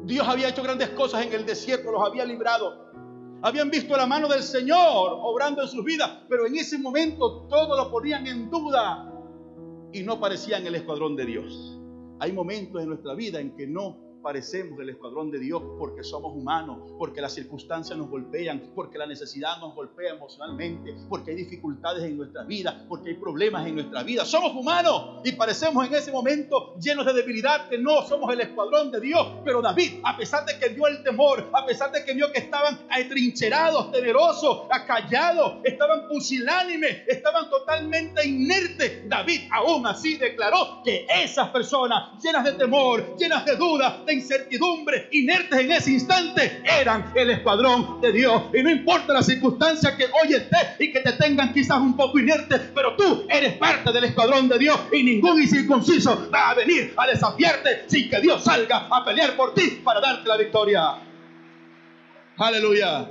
[0.04, 2.92] Dios había hecho grandes cosas en el desierto, los había librado.
[3.46, 7.76] Habían visto la mano del Señor obrando en sus vidas, pero en ese momento todo
[7.76, 9.14] lo ponían en duda
[9.92, 11.78] y no parecían el escuadrón de Dios.
[12.22, 16.34] Hay momentos en nuestra vida en que no parecemos el escuadrón de Dios porque somos
[16.34, 22.04] humanos, porque las circunstancias nos golpean, porque la necesidad nos golpea emocionalmente, porque hay dificultades
[22.04, 24.26] en nuestra vida, porque hay problemas en nuestra vida.
[24.26, 28.90] Somos humanos y parecemos en ese momento llenos de debilidad que no somos el escuadrón
[28.92, 29.28] de Dios.
[29.44, 32.40] Pero David, a pesar de que vio el temor, a pesar de que vio que
[32.40, 41.50] estaban atrincherados, temerosos, acallados, estaban pusilánimes, estaban totalmente inertes, David aún así declaró que esas
[41.50, 48.00] personas llenas de temor, llenas de dudas, incertidumbre, inertes en ese instante, eran el escuadrón
[48.02, 48.44] de Dios.
[48.54, 52.20] Y no importa la circunstancia que hoy estés y que te tengan quizás un poco
[52.20, 56.94] inerte, pero tú eres parte del escuadrón de Dios y ningún incircunciso va a venir
[56.96, 60.82] a desafiarte sin que Dios salga a pelear por ti para darte la victoria.
[62.38, 63.10] Aleluya.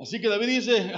[0.00, 0.92] Así que David dice,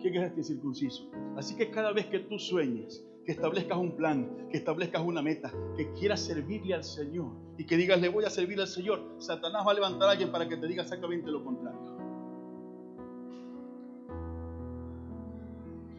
[0.00, 1.10] ¿quién es este circunciso?
[1.36, 5.52] Así que cada vez que tú sueñes que establezcas un plan, que establezcas una meta,
[5.76, 7.26] que quieras servirle al Señor
[7.58, 10.32] y que digas, le voy a servir al Señor, Satanás va a levantar a alguien
[10.32, 11.78] para que te diga exactamente lo contrario.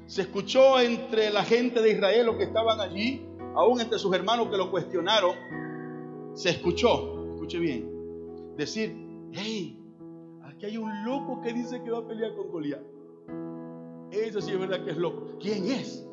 [0.07, 3.23] Se escuchó entre la gente de Israel, los que estaban allí,
[3.53, 5.35] aún entre sus hermanos que lo cuestionaron,
[6.33, 8.91] se escuchó, escuche bien, decir,
[9.33, 9.79] hey,
[10.45, 12.81] aquí hay un loco que dice que va a pelear con Goliat.
[14.09, 15.37] Eso sí es verdad que es loco.
[15.39, 16.08] ¿Quién es?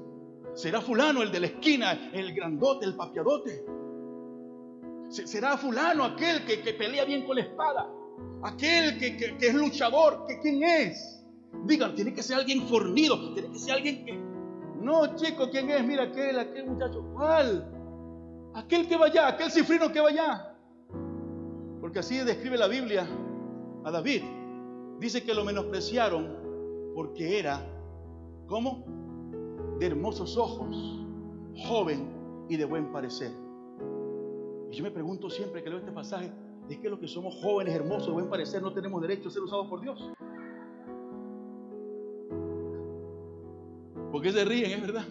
[0.56, 3.62] Será fulano el de la esquina, el grandote, el papiadote.
[5.10, 7.86] Será fulano aquel que, pelea bien con la espada.
[8.42, 10.24] Aquel que, es luchador.
[10.26, 11.22] Que, ¿Quién es?
[11.66, 13.34] Digan, tiene que ser alguien fornido.
[13.34, 14.14] Tiene que ser alguien que...
[14.80, 15.84] No, chico, ¿quién es?
[15.84, 17.04] Mira aquel, aquel muchacho.
[17.14, 17.70] ¿Cuál?
[18.54, 20.54] Aquel que vaya, aquel cifrino que vaya.
[21.82, 23.06] Porque así describe la Biblia
[23.84, 24.22] a David.
[25.00, 27.60] Dice que lo menospreciaron porque era,
[28.46, 28.95] ¿cómo?
[29.78, 31.04] De hermosos ojos,
[31.66, 33.30] joven y de buen parecer.
[34.70, 36.32] Y yo me pregunto siempre que leo este pasaje,
[36.68, 39.42] ¿es que los que somos jóvenes, hermosos, de buen parecer, no tenemos derecho a ser
[39.42, 40.10] usados por Dios?
[44.10, 44.70] ¿Por qué se ríen?
[44.70, 45.04] Es verdad.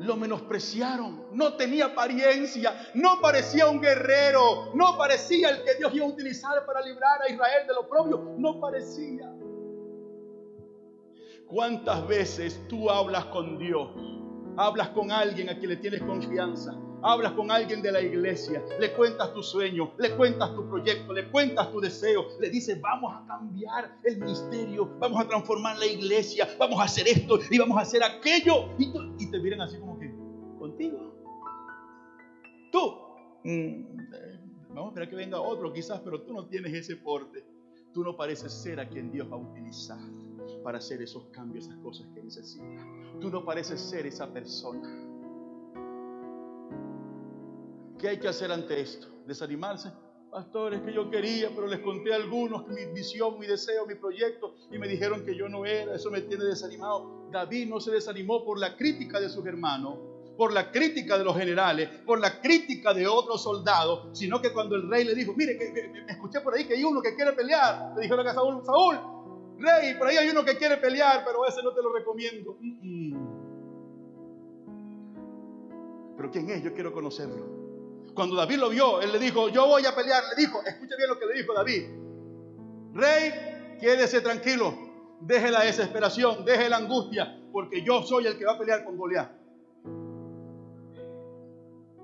[0.00, 6.04] Lo menospreciaron, no tenía apariencia, no parecía un guerrero, no parecía el que Dios iba
[6.04, 9.34] a utilizar para librar a Israel de lo propio, no parecía.
[11.48, 13.88] ¿Cuántas veces tú hablas con Dios?
[14.56, 16.76] Hablas con alguien a quien le tienes confianza.
[17.02, 21.30] Hablas con alguien de la iglesia, le cuentas tu sueño, le cuentas tu proyecto, le
[21.30, 26.48] cuentas tu deseo, le dices, vamos a cambiar el misterio, vamos a transformar la iglesia,
[26.58, 28.70] vamos a hacer esto y vamos a hacer aquello.
[28.78, 30.12] Y, te miran así como que,
[30.58, 31.14] contigo.
[32.72, 32.98] Tú,
[33.44, 33.84] mm,
[34.70, 37.44] vamos a esperar que venga otro quizás, pero tú no tienes ese porte.
[37.92, 39.98] Tú no pareces ser a quien Dios va a utilizar
[40.66, 42.84] para hacer esos cambios, esas cosas que necesita.
[43.20, 44.82] Tú no pareces ser esa persona.
[47.96, 49.06] ¿Qué hay que hacer ante esto?
[49.28, 49.92] ¿Desanimarse?
[50.28, 54.56] Pastores, que yo quería, pero les conté a algunos mi visión, mi deseo, mi proyecto,
[54.72, 55.94] y me dijeron que yo no era.
[55.94, 57.28] Eso me tiene desanimado.
[57.30, 59.96] David no se desanimó por la crítica de sus hermanos,
[60.36, 64.74] por la crítica de los generales, por la crítica de otros soldados, sino que cuando
[64.74, 67.34] el rey le dijo, mire, que, me escuché por ahí que hay uno que quiere
[67.34, 69.15] pelear, le dijeron a Saúl, Saúl,
[69.58, 72.56] rey, por ahí hay uno que quiere pelear, pero ese no te lo recomiendo.
[76.16, 76.62] Pero ¿quién es?
[76.62, 77.44] Yo quiero conocerlo.
[78.14, 80.22] Cuando David lo vio, él le dijo, yo voy a pelear.
[80.34, 81.84] Le dijo, escuche bien lo que le dijo David.
[82.94, 84.74] Rey, quédese tranquilo.
[85.20, 88.96] Deje la desesperación, deje la angustia, porque yo soy el que va a pelear con
[88.96, 89.30] Goliat.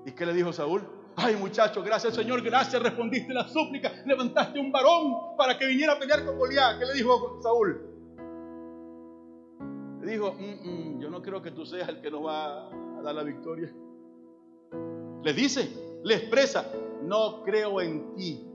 [0.05, 0.83] ¿Y qué le dijo Saúl?
[1.15, 5.99] Ay muchacho, gracias Señor, gracias, respondiste la súplica, levantaste un varón para que viniera a
[5.99, 6.79] pelear con Goliat.
[6.79, 7.93] ¿Qué le dijo Saúl?
[10.01, 13.01] Le dijo, mm, mm, yo no creo que tú seas el que nos va a
[13.01, 13.73] dar la victoria.
[15.23, 15.69] Le dice,
[16.03, 16.65] le expresa,
[17.03, 18.45] no creo en ti.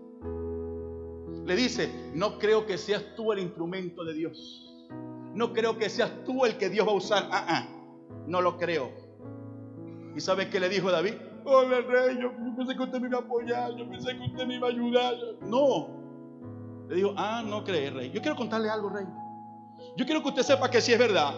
[1.47, 4.87] Le dice, no creo que seas tú el instrumento de Dios.
[5.33, 7.29] No creo que seas tú el que Dios va a usar.
[7.31, 7.69] Ah, ah,
[8.27, 8.91] no lo creo.
[10.15, 11.15] ¿Y sabes qué le dijo David?
[11.51, 14.57] Hola rey, yo, pensé que usted me iba a apoyar, yo pensé que usted me
[14.57, 15.15] iba a ayudar.
[15.41, 15.89] No.
[16.91, 18.11] Le dijo, ah, no cree, rey.
[18.13, 19.07] Yo quiero contarle algo, rey.
[19.97, 21.33] Yo quiero que usted sepa que si es verdad.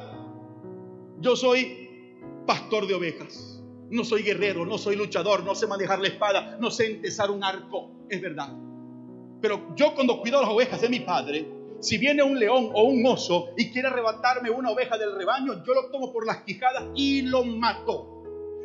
[1.20, 3.62] Yo soy pastor de ovejas.
[3.90, 7.44] No soy guerrero, no soy luchador, no sé manejar la espada, no sé entesar un
[7.44, 7.92] arco.
[8.08, 8.48] Es verdad.
[9.40, 11.48] Pero yo cuando cuido las ovejas de mi padre,
[11.78, 15.72] si viene un león o un oso y quiere arrebatarme una oveja del rebaño, yo
[15.72, 18.19] lo tomo por las quijadas y lo mato.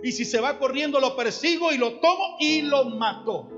[0.06, 3.50] Y si se va corriendo, lo persigo y lo tomo y lo mato.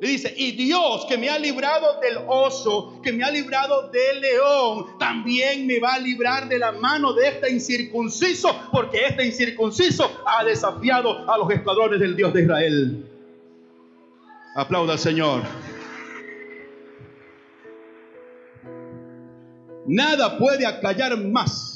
[0.00, 4.20] Le dice, y Dios que me ha librado del oso, que me ha librado del
[4.20, 10.08] león, también me va a librar de la mano de este incircunciso, porque este incircunciso
[10.24, 13.04] ha desafiado a los escuadrones del Dios de Israel.
[14.54, 15.42] Aplauda al Señor.
[19.88, 21.75] Nada puede acallar más.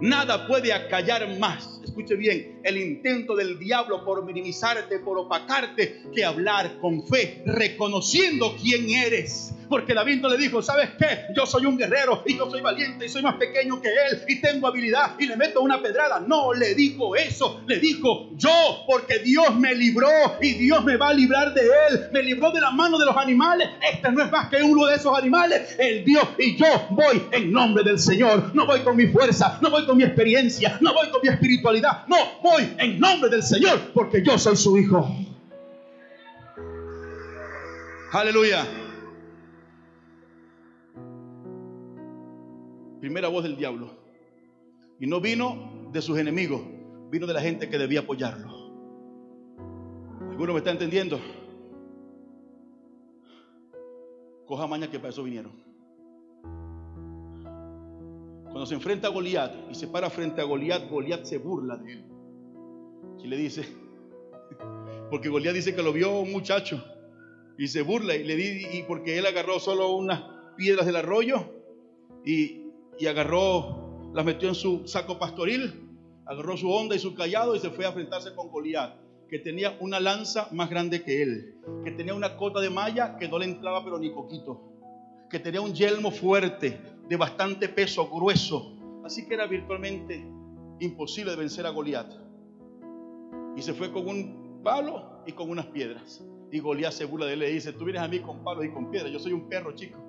[0.00, 6.24] Nada puede acallar más escuche bien, el intento del diablo por minimizarte, por opacarte, que
[6.24, 9.54] hablar con fe, reconociendo quién eres.
[9.68, 11.32] Porque David no le dijo, ¿sabes qué?
[11.36, 14.40] Yo soy un guerrero y yo soy valiente y soy más pequeño que él y
[14.40, 16.20] tengo habilidad y le meto una pedrada.
[16.20, 20.08] No le dijo eso, le dijo yo, porque Dios me libró
[20.40, 22.08] y Dios me va a librar de él.
[22.12, 23.68] Me libró de la mano de los animales.
[23.92, 25.76] Este no es más que uno de esos animales.
[25.78, 28.54] El Dios y yo voy en nombre del Señor.
[28.54, 32.04] No voy con mi fuerza, no voy con mi experiencia, no voy con mi espiritualidad
[32.06, 35.08] no, voy en nombre del Señor porque yo soy su hijo.
[38.12, 38.83] Aleluya.
[43.04, 43.90] Primera voz del diablo.
[44.98, 46.62] Y no vino de sus enemigos,
[47.10, 48.48] vino de la gente que debía apoyarlo.
[50.30, 51.20] ¿Alguno me está entendiendo?
[54.46, 55.52] Coja maña que para eso vinieron.
[58.44, 61.92] Cuando se enfrenta a Goliat y se para frente a Goliat, Goliat se burla de
[61.92, 62.04] él.
[63.22, 63.68] Y le dice,
[65.10, 66.82] porque Goliat dice que lo vio un muchacho
[67.58, 70.24] y se burla y le di, y porque él agarró solo unas
[70.56, 71.52] piedras del arroyo
[72.24, 72.63] y,
[72.98, 75.90] y agarró, las metió en su saco pastoril,
[76.26, 78.94] agarró su onda y su callado y se fue a enfrentarse con Goliat,
[79.28, 83.28] que tenía una lanza más grande que él, que tenía una cota de malla que
[83.28, 84.60] no le entraba pero ni poquito,
[85.30, 86.78] que tenía un yelmo fuerte,
[87.08, 88.78] de bastante peso, grueso.
[89.04, 90.24] Así que era virtualmente
[90.80, 92.10] imposible de vencer a Goliat.
[93.56, 96.24] Y se fue con un palo y con unas piedras.
[96.50, 98.70] Y Goliat se de él y le dice, tú vienes a mí con palos y
[98.70, 99.12] con piedras.
[99.12, 100.03] Yo soy un perro chico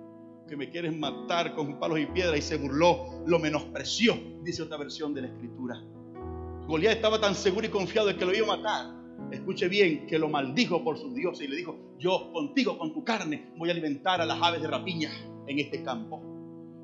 [0.47, 2.37] que me quieres matar con palos y piedras.
[2.37, 5.81] Y se burló, lo menospreció, dice otra versión de la escritura.
[6.67, 8.95] Goliat estaba tan seguro y confiado de que lo iba a matar.
[9.31, 13.03] Escuche bien, que lo maldijo por su Dios y le dijo, yo contigo, con tu
[13.03, 15.11] carne, voy a alimentar a las aves de rapiña
[15.47, 16.21] en este campo.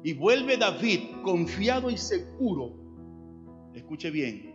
[0.04, 2.74] Y vuelve David confiado y seguro,
[3.74, 4.52] escuche bien,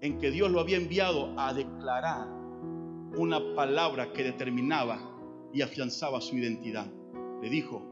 [0.00, 2.28] en que Dios lo había enviado a declarar
[3.16, 4.98] una palabra que determinaba
[5.52, 6.86] y afianzaba su identidad.
[7.42, 7.91] Le dijo,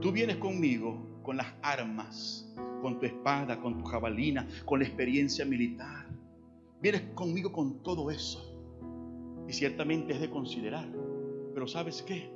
[0.00, 5.44] tú vienes conmigo con las armas, con tu espada, con tu jabalina, con la experiencia
[5.44, 6.06] militar.
[6.80, 8.52] Vienes conmigo con todo eso.
[9.48, 10.88] Y ciertamente es de considerar.
[11.54, 12.30] Pero ¿sabes qué?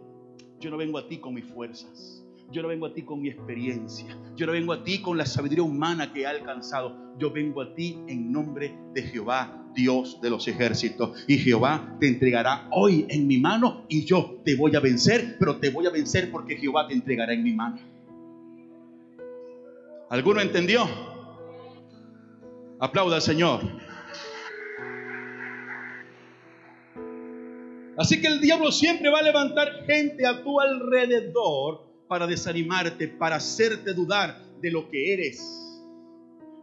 [0.59, 2.25] Yo no vengo a ti con mis fuerzas.
[2.51, 4.19] Yo no vengo a ti con mi experiencia.
[4.35, 6.97] Yo no vengo a ti con la sabiduría humana que he alcanzado.
[7.19, 11.25] Yo vengo a ti en nombre de Jehová, Dios de los ejércitos.
[11.27, 15.57] Y Jehová te entregará hoy en mi mano y yo te voy a vencer, pero
[15.57, 17.79] te voy a vencer porque Jehová te entregará en mi mano.
[20.11, 20.89] ¿Alguno entendió?
[22.81, 23.61] Aplauda al Señor.
[27.97, 33.37] Así que el diablo siempre va a levantar gente a tu alrededor para desanimarte, para
[33.37, 35.41] hacerte dudar de lo que eres,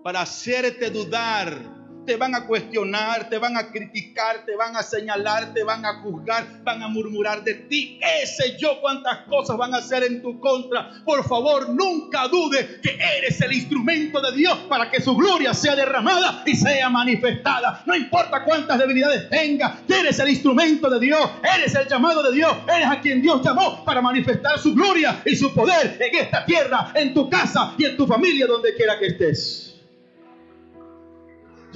[0.04, 1.77] para hacerte dudar
[2.08, 6.02] te van a cuestionar, te van a criticar, te van a señalar, te van a
[6.02, 8.00] juzgar, van a murmurar de ti.
[8.00, 10.90] ¿Qué sé yo cuántas cosas van a hacer en tu contra?
[11.04, 15.76] Por favor, nunca dude que eres el instrumento de Dios para que su gloria sea
[15.76, 17.84] derramada y sea manifestada.
[17.86, 22.56] No importa cuántas debilidades tenga, eres el instrumento de Dios, eres el llamado de Dios,
[22.74, 26.94] eres a quien Dios llamó para manifestar su gloria y su poder en esta tierra,
[26.96, 29.67] en tu casa y en tu familia, donde quiera que estés.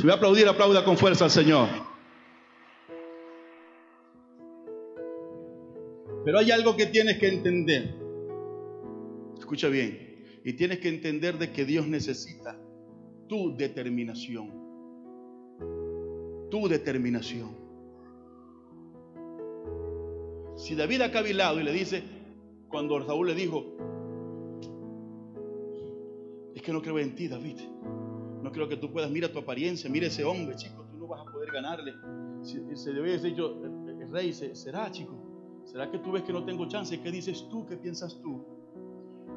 [0.01, 1.69] Si voy a aplaudir, aplauda con fuerza al Señor.
[6.25, 7.93] Pero hay algo que tienes que entender.
[9.37, 10.25] Escucha bien.
[10.43, 12.59] Y tienes que entender de que Dios necesita
[13.29, 14.49] tu determinación.
[16.49, 17.55] Tu determinación.
[20.57, 22.01] Si David ha cavilado y le dice,
[22.69, 23.77] cuando Saúl le dijo,
[26.55, 27.59] es que no creo en ti, David.
[28.41, 31.21] No creo que tú puedas, mira tu apariencia, mira ese hombre, chico, tú no vas
[31.21, 31.93] a poder ganarle.
[32.41, 35.13] Se debe decir yo, el rey, será, chico,
[35.65, 36.99] será que tú ves que no tengo chance.
[36.99, 37.65] ¿Qué dices tú?
[37.67, 38.43] ¿Qué piensas tú?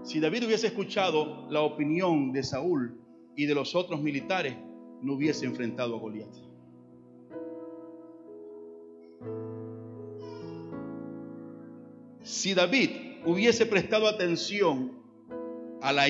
[0.02, 2.98] Si David hubiese escuchado la opinión de Saúl
[3.36, 4.56] y de los otros militares,
[5.02, 6.34] no hubiese enfrentado a Goliat.
[12.22, 12.90] Si David
[13.26, 14.92] hubiese prestado atención
[15.82, 16.08] a la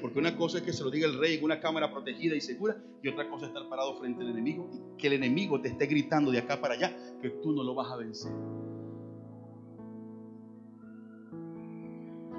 [0.00, 2.40] porque una cosa es que se lo diga el rey en una cámara protegida y
[2.40, 5.68] segura, y otra cosa es estar parado frente al enemigo y que el enemigo te
[5.68, 8.32] esté gritando de acá para allá que tú no lo vas a vencer.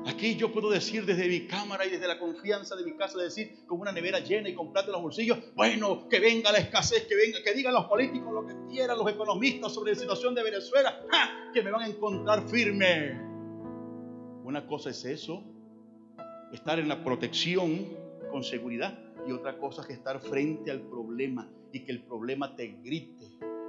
[0.07, 3.65] Aquí yo puedo decir desde mi cámara y desde la confianza de mi casa, decir
[3.67, 7.05] con una nevera llena y con plata en los bolsillos, bueno, que venga la escasez,
[7.05, 10.43] que venga, que digan los políticos lo que quieran, los economistas sobre la situación de
[10.43, 10.99] Venezuela,
[11.53, 13.19] que me van a encontrar firme.
[14.43, 15.43] Una cosa es eso,
[16.55, 17.85] estar en la protección
[18.31, 18.97] con seguridad
[19.27, 23.25] y otra cosa es estar frente al problema y que el problema te grite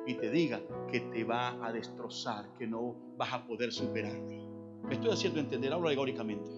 [0.06, 0.60] y te diga
[0.90, 4.80] que te va a destrozar, que no vas a poder superarlo.
[4.84, 6.48] Me estoy haciendo entender, alegóricamente.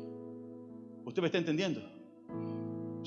[1.04, 1.80] ¿Usted me está entendiendo?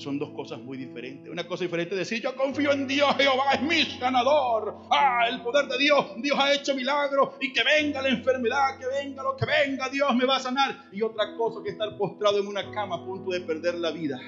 [0.01, 1.31] Son dos cosas muy diferentes.
[1.31, 4.75] Una cosa diferente es decir, yo confío en Dios, Jehová es mi sanador.
[4.89, 8.87] Ah, el poder de Dios, Dios ha hecho milagros y que venga la enfermedad, que
[8.87, 10.89] venga lo que venga, Dios me va a sanar.
[10.91, 14.19] Y otra cosa que estar postrado en una cama a punto de perder la vida,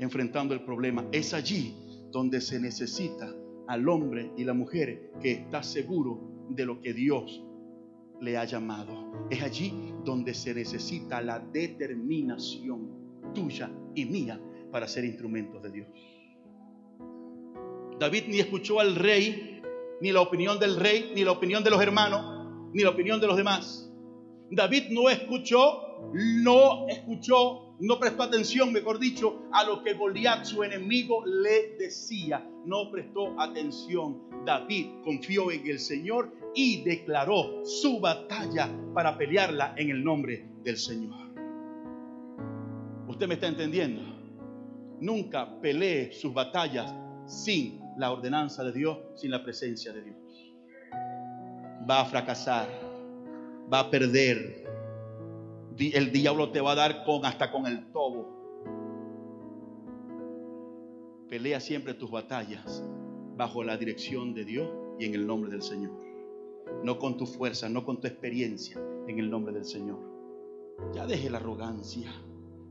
[0.00, 1.06] enfrentando el problema.
[1.12, 1.76] Es allí
[2.10, 3.32] donde se necesita
[3.68, 7.40] al hombre y la mujer que está seguro de lo que Dios
[8.20, 9.28] le ha llamado.
[9.30, 12.97] Es allí donde se necesita la determinación
[13.34, 15.88] tuya y mía para ser instrumentos de Dios.
[17.98, 19.60] David ni escuchó al rey,
[20.00, 23.26] ni la opinión del rey, ni la opinión de los hermanos, ni la opinión de
[23.26, 23.90] los demás.
[24.50, 30.62] David no escuchó, no escuchó, no prestó atención, mejor dicho, a lo que Goliat, su
[30.62, 32.48] enemigo, le decía.
[32.64, 34.22] No prestó atención.
[34.44, 40.76] David confió en el Señor y declaró su batalla para pelearla en el nombre del
[40.76, 41.27] Señor.
[43.08, 44.02] Usted me está entendiendo.
[45.00, 46.94] Nunca pelee sus batallas
[47.26, 50.16] sin la ordenanza de Dios, sin la presencia de Dios.
[51.88, 52.68] Va a fracasar,
[53.72, 54.66] va a perder.
[55.78, 58.36] El diablo te va a dar con hasta con el tobo.
[61.30, 62.84] Pelea siempre tus batallas
[63.36, 65.92] bajo la dirección de Dios y en el nombre del Señor.
[66.84, 69.98] No con tu fuerza, no con tu experiencia, en el nombre del Señor.
[70.92, 72.10] Ya deje la arrogancia.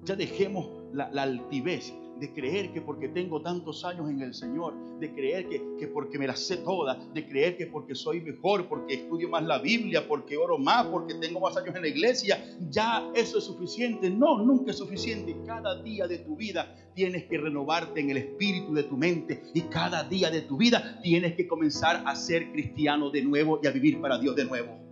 [0.08, 5.14] Ya dejemos la, altivez de creer que porque tengo tantos años en el Señor, de
[5.14, 8.93] creer que, que, porque me las sé todas, de creer que porque soy mejor, porque
[8.93, 13.12] estudio más la Biblia, porque oro más, porque tengo más años en la iglesia, ya
[13.16, 14.10] eso es suficiente.
[14.10, 15.36] No, nunca es suficiente.
[15.45, 19.64] Cada día de tu vida tienes que renovarte en el espíritu de tu mente y
[19.64, 23.72] cada día de tu vida tienes que comenzar a ser cristiano de nuevo y a
[23.72, 24.87] vivir para Dios de nuevo.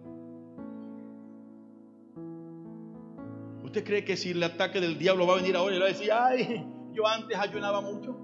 [3.76, 5.89] ¿Usted cree que si el ataque del diablo va a venir ahora y le va
[5.89, 8.15] a decir, ay, yo antes ayunaba mucho?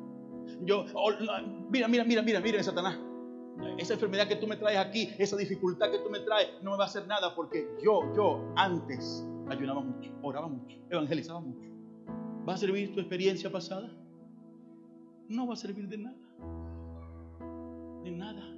[0.61, 1.11] Yo, oh,
[1.69, 2.97] mira, mira, mira, mira, mira, Satanás.
[3.77, 6.77] Esa enfermedad que tú me traes aquí, esa dificultad que tú me traes, no me
[6.77, 11.69] va a hacer nada porque yo, yo antes ayunaba mucho, oraba mucho, evangelizaba mucho.
[12.47, 13.91] ¿Va a servir tu experiencia pasada?
[15.27, 16.17] No va a servir de nada.
[18.05, 18.50] De nada.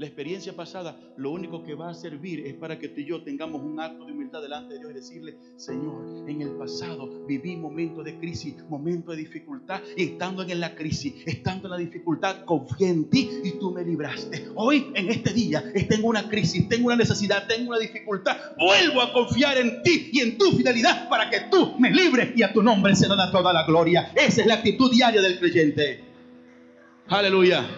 [0.00, 3.22] La experiencia pasada lo único que va a servir es para que tú y yo
[3.22, 7.54] tengamos un acto de humildad delante de Dios y decirle, Señor, en el pasado viví
[7.58, 12.46] momentos de crisis, momentos de dificultad y estando en la crisis, estando en la dificultad,
[12.46, 14.48] confié en ti y tú me libraste.
[14.54, 18.38] Hoy, en este día, tengo una crisis, tengo una necesidad, tengo una dificultad.
[18.56, 22.42] Vuelvo a confiar en ti y en tu fidelidad para que tú me libres y
[22.42, 24.12] a tu nombre se da toda la gloria.
[24.16, 26.04] Esa es la actitud diaria del creyente.
[27.08, 27.68] Aleluya.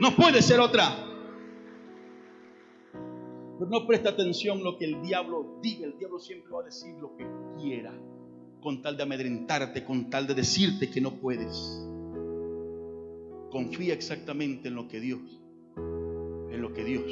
[0.00, 1.03] No puede ser otra.
[3.58, 5.86] Pero no presta atención lo que el diablo diga.
[5.86, 7.26] El diablo siempre va a decir lo que
[7.60, 7.92] quiera.
[8.60, 11.86] Con tal de amedrentarte, con tal de decirte que no puedes.
[13.50, 15.20] Confía exactamente en lo que Dios,
[15.76, 17.04] en lo que Dios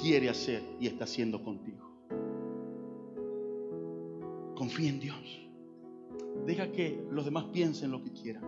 [0.00, 1.86] quiere hacer y está haciendo contigo.
[4.54, 5.48] Confía en Dios.
[6.46, 8.44] Deja que los demás piensen lo que quieran.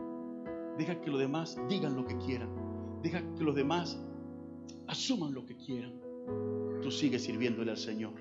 [0.79, 2.49] Deja que los demás digan lo que quieran.
[3.03, 4.01] Deja que los demás
[4.87, 6.10] asuman lo que quieran
[6.83, 8.15] tú sigues sirviéndole al Señor.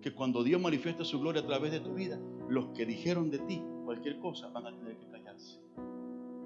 [0.00, 2.18] Que cuando Dios manifiesta su gloria a través de tu vida,
[2.48, 5.58] los que dijeron de ti cualquier cosa van a tener que callarse.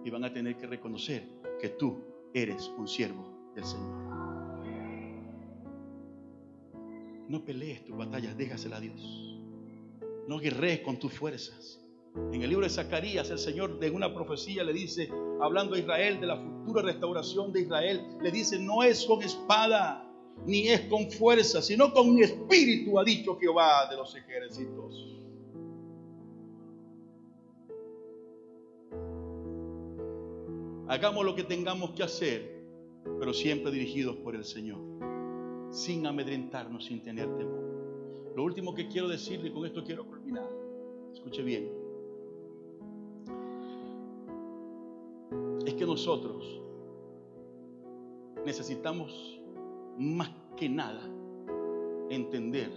[0.05, 1.29] Y van a tener que reconocer
[1.61, 2.03] que tú
[2.33, 4.05] eres un siervo del Señor.
[7.29, 9.41] No pelees tus batallas, déjasela a Dios.
[10.29, 11.81] No guerrees con tus fuerzas.
[12.33, 15.11] En el libro de Zacarías, el Señor de una profecía le dice,
[15.41, 20.04] hablando a Israel de la futura restauración de Israel, le dice, no es con espada,
[20.47, 25.11] ni es con fuerza, sino con mi espíritu, ha dicho Jehová de los ejércitos.
[30.87, 32.63] Hagamos lo que tengamos que hacer,
[33.19, 34.81] pero siempre dirigidos por el Señor,
[35.71, 37.65] sin amedrentarnos, sin tener temor.
[38.37, 40.49] Lo último que quiero decirle, y con esto quiero culminar,
[41.13, 41.71] escuche bien,
[45.67, 46.61] es que nosotros
[48.45, 49.41] necesitamos
[49.99, 51.03] más que nada
[52.11, 52.71] entender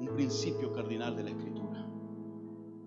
[0.00, 1.86] un principio cardinal de la escritura.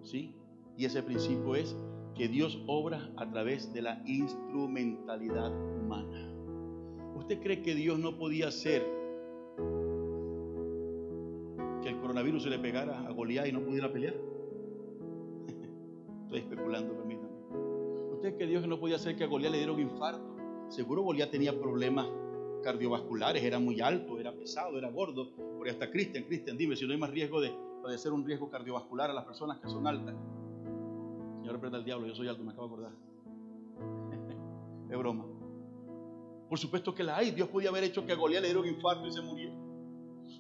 [0.02, 0.36] ¿Sí?
[0.78, 1.76] Y ese principio es
[2.16, 6.30] que Dios obra a través de la instrumentalidad humana.
[7.16, 8.84] ¿Usted cree que Dios no podía hacer
[11.82, 14.14] que el coronavirus se le pegara a Goliat y no pudiera pelear?
[16.26, 17.34] Estoy especulando, permítame.
[18.14, 20.36] ¿Usted cree que Dios no podía hacer que a Goliat le diera un infarto?
[20.70, 22.08] Seguro Goliat tenía problemas
[22.64, 25.30] cardiovasculares, era muy alto, era pesado, era gordo.
[25.36, 27.54] Por hasta Cristian, Cristian, dime si no hay más riesgo de
[27.84, 30.16] padecer un riesgo cardiovascular a las personas que son altas.
[31.42, 32.92] Señor, prenda el diablo, yo soy alto, me acabo de acordar.
[34.90, 35.26] es broma.
[36.50, 37.32] Por supuesto que la hay.
[37.32, 39.54] Dios podía haber hecho que a Goliat le diera un infarto y se muriera.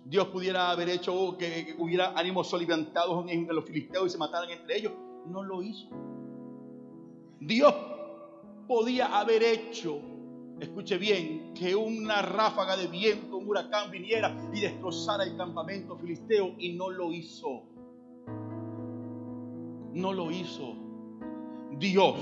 [0.05, 4.77] Dios pudiera haber hecho que, hubiera ánimos soliviantados en los filisteos y se mataran entre
[4.77, 4.93] ellos.
[5.27, 5.87] No lo hizo.
[7.39, 7.73] Dios
[8.67, 9.99] podía haber hecho
[10.63, 16.55] escuche bien, que una ráfaga de viento, un huracán viniera y destrozara el campamento filisteo
[16.57, 17.63] y no lo hizo.
[19.93, 20.75] No lo hizo.
[21.77, 22.17] Dios,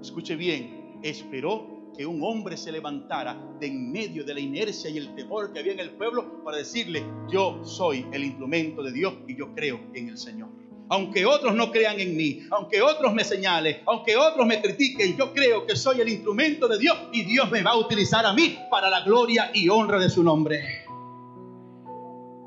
[0.00, 4.98] escuche bien, esperó que un hombre se levantara de en medio de la inercia y
[4.98, 9.14] el temor que había en el pueblo para decirle, yo soy el instrumento de Dios
[9.28, 10.63] y yo creo en el Señor.
[10.88, 15.32] Aunque otros no crean en mí, aunque otros me señalen, aunque otros me critiquen, yo
[15.32, 18.58] creo que soy el instrumento de Dios y Dios me va a utilizar a mí
[18.70, 20.84] para la gloria y honra de su nombre.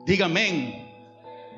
[0.05, 0.85] Dígame.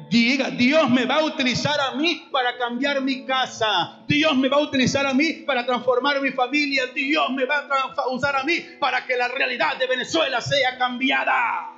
[0.09, 3.99] Diga, Dios me va a utilizar a mí para cambiar mi casa.
[4.07, 6.87] Dios me va a utilizar a mí para transformar mi familia.
[6.87, 11.75] Dios me va a usar a mí para que la realidad de Venezuela sea cambiada.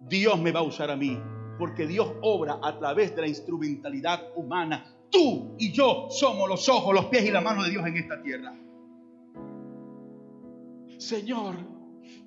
[0.00, 1.18] Dios me va a usar a mí
[1.62, 4.84] porque Dios obra a través de la instrumentalidad humana.
[5.08, 8.20] Tú y yo somos los ojos, los pies y la mano de Dios en esta
[8.20, 8.52] tierra.
[10.98, 11.54] Señor,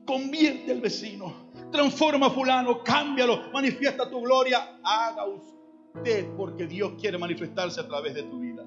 [0.05, 4.79] convierte al vecino, transforma a fulano, cámbialo, manifiesta tu gloria.
[4.81, 8.65] Haga usted porque Dios quiere manifestarse a través de tu vida.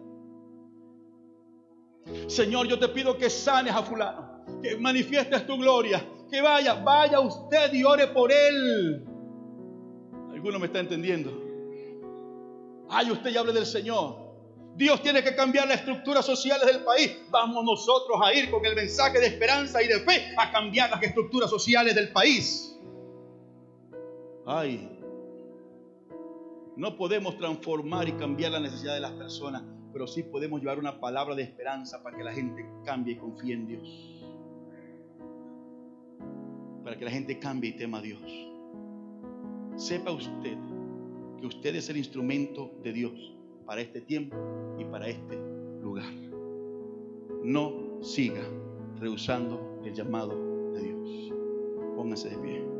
[2.26, 7.20] Señor, yo te pido que sanes a fulano, que manifiestes tu gloria, que vaya, vaya
[7.20, 9.07] usted y ore por él.
[10.38, 11.32] ¿Alguno me está entendiendo?
[12.88, 14.18] Ay, usted ya hable del Señor.
[14.76, 17.18] Dios tiene que cambiar las estructuras sociales del país.
[17.28, 21.02] Vamos nosotros a ir con el mensaje de esperanza y de fe a cambiar las
[21.02, 22.78] estructuras sociales del país.
[24.46, 24.88] Ay,
[26.76, 31.00] no podemos transformar y cambiar la necesidad de las personas, pero sí podemos llevar una
[31.00, 33.88] palabra de esperanza para que la gente cambie y confíe en Dios.
[36.84, 38.47] Para que la gente cambie y tema a Dios.
[39.78, 40.58] Sepa usted
[41.38, 44.36] que usted es el instrumento de Dios para este tiempo
[44.76, 45.38] y para este
[45.80, 46.12] lugar.
[47.44, 48.42] No siga
[48.98, 51.32] rehusando el llamado de Dios.
[51.94, 52.77] Póngase de pie.